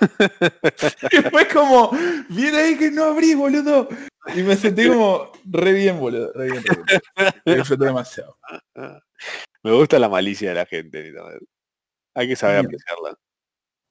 [1.12, 1.90] y fue como,
[2.28, 3.88] viene ahí que no abrí, boludo.
[4.34, 6.32] Y me sentí como re bien, boludo.
[6.34, 7.32] Re bien, re bien.
[7.44, 8.38] Lo disfruté demasiado.
[9.62, 11.12] Me gusta la malicia de la gente.
[12.14, 12.66] Hay que saber Bien.
[12.66, 13.18] apreciarla.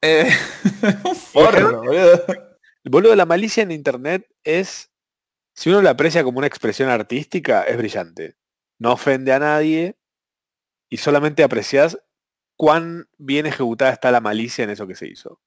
[0.01, 0.29] Eh,
[1.03, 2.25] un boludo.
[2.85, 4.91] Boludo, la malicia en internet es,
[5.55, 8.35] si uno la aprecia como una expresión artística, es brillante.
[8.79, 9.97] No ofende a nadie
[10.89, 11.99] y solamente aprecias
[12.57, 15.39] cuán bien ejecutada está la malicia en eso que se hizo.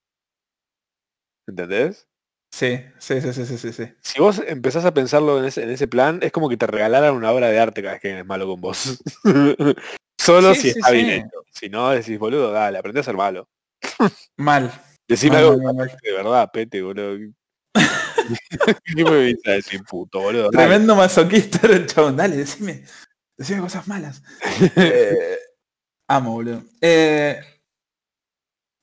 [1.47, 2.07] ¿Entendés?
[2.55, 3.93] Sí, sí, sí, sí, sí, sí, sí.
[4.03, 7.14] Si vos empezás a pensarlo en ese, en ese plan, es como que te regalaran
[7.14, 9.03] una obra de arte cada vez que es malo con vos.
[10.20, 11.12] Solo Sí, si sí, está bien sí.
[11.14, 11.45] hecho.
[11.51, 13.49] Si no, decís, boludo, dale, aprende a ser malo.
[14.36, 14.70] Mal.
[15.09, 17.32] Decime Mal, algo mal, de verdad, pete, boludo.
[18.84, 20.51] ¿Qué me vienes a decir, puto, boludo?
[20.51, 20.57] Dale.
[20.68, 22.16] Tremendo masoquista era el chabón.
[22.16, 22.84] Dale, decime.
[23.36, 24.22] Decime cosas malas.
[24.76, 25.38] Eh,
[26.09, 26.62] amo, boludo.
[26.80, 27.40] Eh,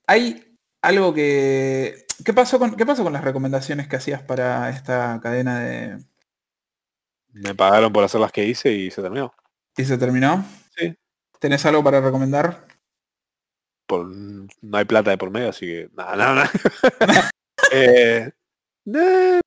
[0.06, 2.04] hay algo que.
[2.24, 5.98] ¿Qué pasó con qué pasó con las recomendaciones que hacías para esta cadena de.
[7.32, 9.32] Me pagaron por hacer las que hice y se terminó.
[9.76, 10.44] ¿Y se terminó?
[10.76, 10.96] Sí.
[11.38, 12.66] ¿Tenés algo para recomendar?
[13.86, 17.30] Por, no hay plata de por medio, así que nada, nada, nada.
[17.72, 18.30] eh,
[18.94, 19.40] eh,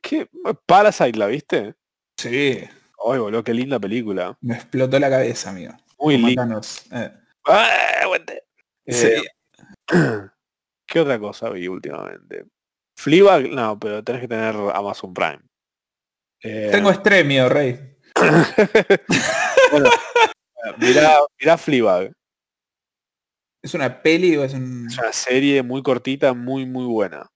[0.00, 0.28] ¿qué?
[0.66, 1.74] Parasite, ¿la viste?
[2.16, 2.60] Sí.
[3.08, 4.36] Ay, boludo, qué linda película.
[4.40, 5.74] Me explotó la cabeza, amigo.
[5.98, 6.60] Muy linda.
[6.92, 7.12] Eh,
[7.46, 8.02] ¡Ah,
[8.86, 9.10] sí.
[10.96, 12.46] Eh, ¿Qué otra cosa vi últimamente?
[12.98, 15.40] Fleabag, no, pero tenés que tener Amazon Prime.
[16.42, 17.96] Eh, Tengo estremio, rey.
[19.70, 19.90] bueno,
[20.78, 22.12] mirá, mirá Fleabag.
[23.62, 24.86] ¿Es una peli o es un.?
[24.88, 27.26] Es una serie muy cortita, muy, muy buena.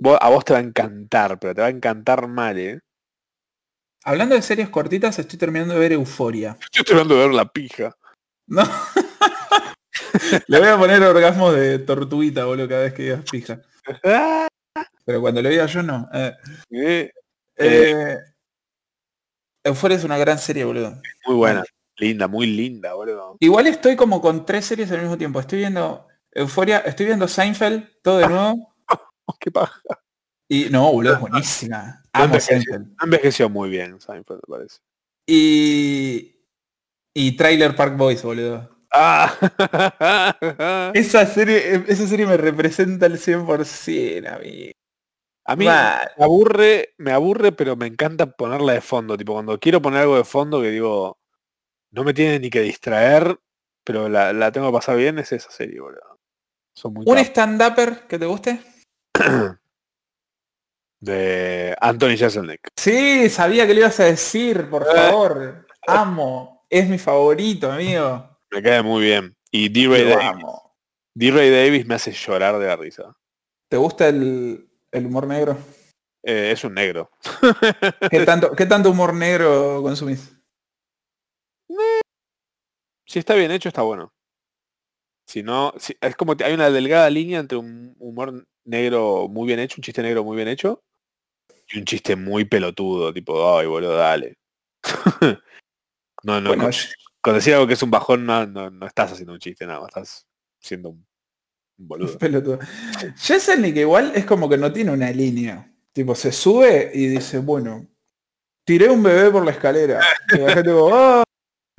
[0.00, 2.80] Vos- a vos te va a encantar, pero te va a encantar mal, ¿eh?
[4.04, 6.56] Hablando de series cortitas, estoy terminando de ver Euforia.
[6.72, 7.94] Estoy hablando de ver la pija.
[8.46, 8.62] No.
[10.48, 13.60] Le voy a poner orgasmos de tortuguita, boludo, cada vez que digas pija.
[15.04, 16.08] Pero cuando lo diga yo no.
[16.12, 16.36] Eh,
[16.70, 17.10] eh,
[17.56, 18.18] eh,
[19.64, 21.00] Euphoria es una gran serie, boludo.
[21.26, 21.64] muy buena.
[21.96, 23.36] Linda, muy linda, boludo.
[23.40, 25.40] Igual estoy como con tres series al mismo tiempo.
[25.40, 28.74] Estoy viendo Euforia, estoy viendo Seinfeld, todo de nuevo.
[29.40, 29.80] Qué paja.
[30.48, 32.02] Y no, boludo, es buenísima.
[32.12, 32.56] Amo envejeció.
[32.56, 32.96] Seinfeld.
[33.02, 34.78] Envejeció muy bien, Seinfeld, me parece.
[35.26, 36.34] Y.
[37.14, 38.77] Y Trailer Park Boys, boludo.
[38.90, 39.34] Ah.
[40.94, 44.72] Esa serie, esa serie me representa al 100%, amigo.
[45.44, 46.10] A mí Mal.
[46.18, 49.16] me aburre, me aburre, pero me encanta ponerla de fondo.
[49.16, 51.18] Tipo, cuando quiero poner algo de fondo que digo,
[51.90, 53.38] no me tiene ni que distraer,
[53.82, 56.18] pero la, la tengo que pasar bien, es esa serie, boludo.
[56.74, 58.60] Son muy ¿Un stand-upper que te guste?
[61.00, 62.68] de Anthony Jeselnik.
[62.76, 65.66] Sí, sabía que lo ibas a decir, por favor.
[65.86, 66.66] Amo.
[66.68, 68.37] Es mi favorito, amigo.
[68.50, 69.36] Me cae muy bien.
[69.50, 70.44] Y D-Ray Davis.
[71.14, 73.16] D-Ray Davis me hace llorar de la risa.
[73.68, 75.58] ¿Te gusta el, el humor negro?
[76.22, 77.10] Eh, es un negro.
[78.10, 80.34] ¿Qué tanto, ¿Qué tanto humor negro consumís?
[83.06, 84.12] Si está bien hecho, está bueno.
[85.26, 89.46] Si no, si- es como que hay una delgada línea entre un humor negro muy
[89.46, 90.82] bien hecho, un chiste negro muy bien hecho,
[91.70, 94.38] y un chiste muy pelotudo, tipo, ay, boludo, dale.
[96.22, 96.72] no, no, Bueno, con,
[97.28, 99.80] con decir algo que es un bajón, no, no, no estás haciendo un chiste, nada,
[99.80, 100.26] más, estás
[100.60, 101.06] siendo un,
[101.78, 102.18] un boludo.
[102.18, 102.58] pelotudo.
[103.16, 105.70] Jeselnik igual es como que no tiene una línea.
[105.92, 107.86] Tipo, se sube y dice, bueno,
[108.64, 110.00] tiré un bebé por la escalera.
[110.32, 111.24] Y la gente como, "Ah".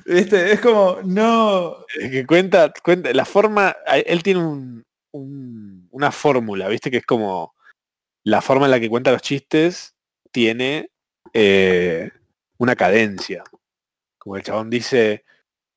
[0.04, 1.76] Viste, es como, no.
[1.98, 3.76] Es que cuenta, cuenta, la forma,
[4.06, 4.82] él tiene un,
[5.12, 7.54] un- una fórmula, viste, que es como
[8.24, 9.94] la forma en la que cuenta los chistes
[10.32, 10.90] tiene
[11.32, 12.10] eh,
[12.58, 13.44] una cadencia.
[14.18, 15.24] Como el chabón dice,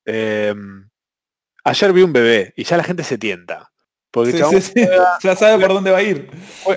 [0.05, 0.89] em,
[1.63, 3.71] ayer vi un bebé y ya la gente se tienta.
[4.11, 4.73] Porque Sí, sí,
[5.23, 6.29] Ya sabe por dónde va a ir.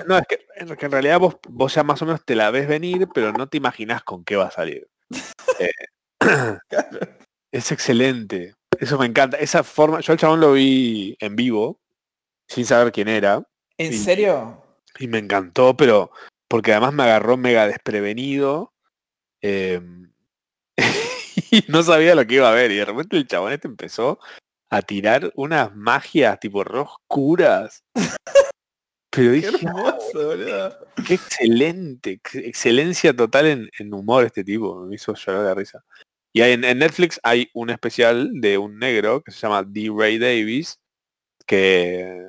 [0.07, 2.49] No, es que, en que en realidad vos, vos ya más o menos te la
[2.49, 4.87] ves venir, pero no te imaginás con qué va a salir.
[5.59, 5.71] Eh,
[7.51, 8.53] es excelente.
[8.79, 9.37] Eso me encanta.
[9.37, 11.79] Esa forma, yo al chabón lo vi en vivo,
[12.47, 13.41] sin saber quién era,
[13.77, 14.61] ¿En serio?
[14.99, 16.11] y me encantó, pero
[16.47, 18.73] porque además me agarró mega desprevenido.
[19.41, 20.11] em,
[21.51, 22.71] y no sabía lo que iba a ver.
[22.71, 24.19] Y de repente el chabón este empezó
[24.69, 27.83] a tirar unas magias tipo re oscuras.
[29.09, 30.77] Pero Qué dije, hermoso, boludo.
[31.07, 35.83] Qué excelente, ex- excelencia total en, en humor este tipo, me hizo llorar de risa.
[36.35, 39.89] Y hay, en, en Netflix hay un especial de un negro que se llama D.
[39.97, 40.77] Ray Davis,
[41.47, 42.27] que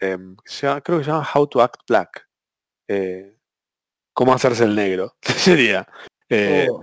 [0.00, 2.26] em, se llama- creo que se llama How to Act Black.
[2.90, 3.34] Eh,
[4.14, 5.88] Cómo hacerse el negro, sería.
[6.28, 6.82] Eh, Oh.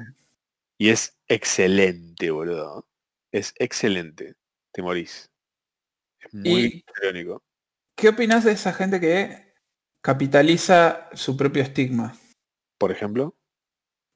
[0.79, 2.87] Y es excelente, boludo.
[3.33, 4.35] Es excelente.
[4.73, 5.29] Te morís.
[6.21, 7.43] Es muy irónico.
[7.97, 9.53] ¿Qué opinas de esa gente que
[10.01, 12.17] capitaliza su propio estigma?
[12.77, 13.35] Por ejemplo.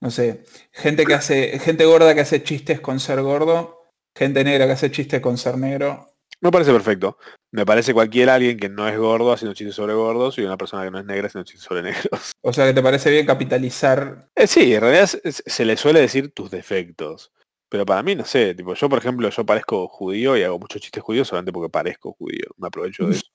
[0.01, 4.65] No sé, gente que hace, gente gorda que hace chistes con ser gordo, gente negra
[4.65, 6.12] que hace chistes con ser negro.
[6.41, 7.17] Me parece perfecto.
[7.51, 10.83] Me parece cualquier alguien que no es gordo haciendo chistes sobre gordos y una persona
[10.83, 12.31] que no es negra haciendo chistes sobre negros.
[12.41, 14.27] O sea, que te parece bien capitalizar.
[14.35, 17.31] Eh, sí, en realidad se, se le suele decir tus defectos.
[17.69, 20.81] Pero para mí, no sé, tipo, yo por ejemplo, yo parezco judío y hago muchos
[20.81, 22.45] chistes judíos solamente porque parezco judío.
[22.57, 23.25] Me aprovecho de eso.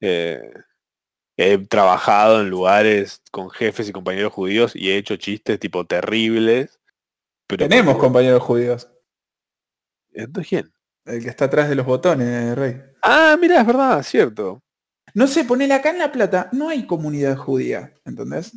[0.00, 0.40] Eh,
[1.36, 6.78] he trabajado en lugares con jefes y compañeros judíos y he hecho chistes tipo terribles.
[7.48, 8.88] Pero Tenemos porque- compañeros judíos.
[10.12, 10.72] ¿Entonces quién?
[11.08, 12.80] El que está atrás de los botones, Rey.
[13.02, 14.60] Ah, mira, es verdad, cierto.
[15.14, 18.52] No sé, ponele acá en La Plata, no hay comunidad judía, ¿entendés?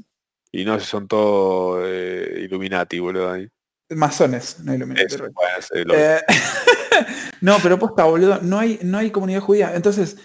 [0.51, 3.31] Y no, son todos eh, Illuminati, boludo.
[3.31, 3.47] Ahí.
[3.89, 6.19] Masones, no Illuminati, Eso, bueno, Eh,
[7.41, 9.73] no, pero posta, boludo, no hay, no hay comunidad judía.
[9.75, 10.17] Entonces,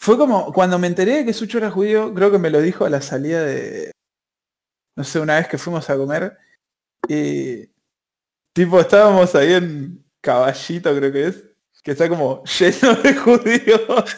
[0.00, 2.84] fue como, cuando me enteré de que Sucho era judío, creo que me lo dijo
[2.86, 3.92] a la salida de,
[4.96, 6.38] no sé, una vez que fuimos a comer.
[7.06, 7.70] Y,
[8.54, 11.44] tipo, estábamos ahí en Caballito, creo que es,
[11.82, 14.16] que está como lleno de judíos.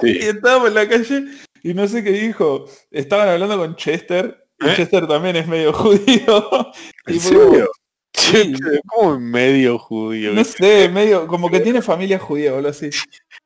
[0.00, 0.18] sí.
[0.20, 1.24] Y estábamos en la calle
[1.62, 2.66] y no sé qué dijo.
[2.90, 4.42] Estaban hablando con Chester.
[4.58, 4.72] Y ¿Eh?
[4.76, 6.72] Chester también es medio judío.
[7.06, 7.70] ¿En Y fue como, serio?
[8.14, 8.52] Sí.
[8.54, 10.32] Che, ¿Cómo medio judío?
[10.32, 12.88] No sé, medio, como que tiene familia judía o algo así.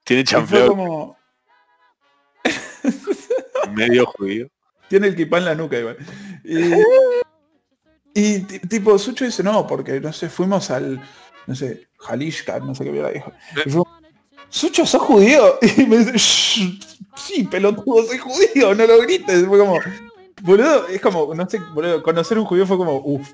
[0.05, 1.17] Tiene chanfleo como,
[3.75, 4.49] medio judío.
[4.89, 5.97] tiene el kipá en la nuca igual.
[6.45, 6.73] Y,
[8.15, 11.01] y ti- tipo, Sucho dice, no, porque, no sé, fuimos al,
[11.47, 13.33] no sé, Jalishka, no sé qué mierda dijo.
[13.65, 13.83] Y fue,
[14.51, 15.59] Sucho, ¿sos judío?
[15.77, 16.81] Y me dice, "Shh,
[17.17, 19.47] sí, pelotudo, soy judío, no lo grites.
[19.47, 19.79] Fue como,
[20.43, 23.33] boludo, es como, no sé, boludo, conocer un judío fue como, uff,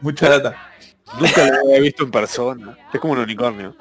[0.00, 0.56] mucha data.
[1.20, 2.78] Nunca lo había visto en persona.
[2.92, 3.76] Es como un unicornio.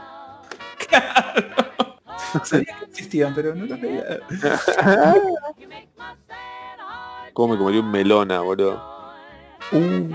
[2.44, 4.20] Sabía que existían, pero no lo veía.
[7.34, 8.92] ¿Cómo me comería un melona, boludo?
[9.72, 10.10] Uh,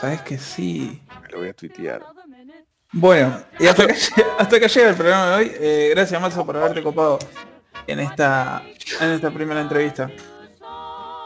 [0.00, 1.02] Sabes que sí.
[1.22, 2.02] Me lo voy a tuitear.
[2.92, 5.52] Bueno, y hasta lle- hasta llega el programa de hoy.
[5.54, 7.18] Eh, gracias Mazo por haberte copado
[7.86, 8.62] en esta,
[9.00, 10.10] en esta primera entrevista.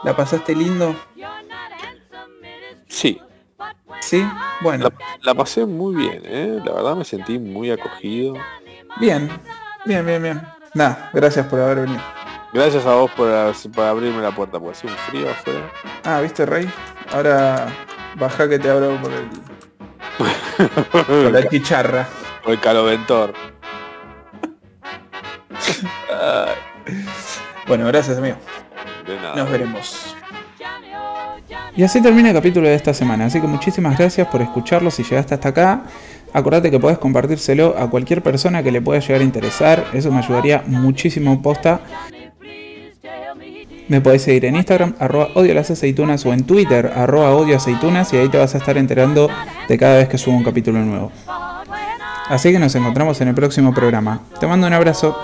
[0.03, 0.95] ¿La pasaste lindo?
[2.87, 3.19] Sí,
[4.01, 4.23] ¿Sí?
[4.61, 4.89] Bueno,
[5.23, 6.61] la pasé muy bien, ¿eh?
[6.63, 8.35] La verdad me sentí muy acogido.
[8.99, 9.27] bien,
[9.85, 10.41] bien, bien, bien.
[10.75, 12.01] Nada, gracias por haber venido.
[12.53, 13.27] Gracias a vos por,
[13.73, 15.71] por abrirme la puerta, porque hacía un frío afuera.
[16.03, 16.69] Ah, ¿viste, Rey?
[17.11, 17.67] Ahora
[18.15, 19.29] baja que te abro por el
[20.89, 22.07] por la chicharra.
[22.43, 23.33] Por el caloventor.
[27.67, 28.37] Bueno, gracias amigo.
[29.05, 29.35] De nada.
[29.35, 30.15] Nos veremos.
[31.75, 35.03] Y así termina el capítulo de esta semana, así que muchísimas gracias por escucharlo si
[35.03, 35.83] llegaste hasta acá.
[36.31, 40.19] Acordate que podés compartírselo a cualquier persona que le pueda llegar a interesar, eso me
[40.19, 41.81] ayudaría muchísimo posta.
[43.87, 48.11] Me podés seguir en Instagram, arroba odio las aceitunas, o en Twitter, arroba odio aceitunas,
[48.13, 49.29] y ahí te vas a estar enterando
[49.67, 51.11] de cada vez que subo un capítulo nuevo.
[52.27, 54.21] Así que nos encontramos en el próximo programa.
[54.39, 55.15] Te mando un abrazo.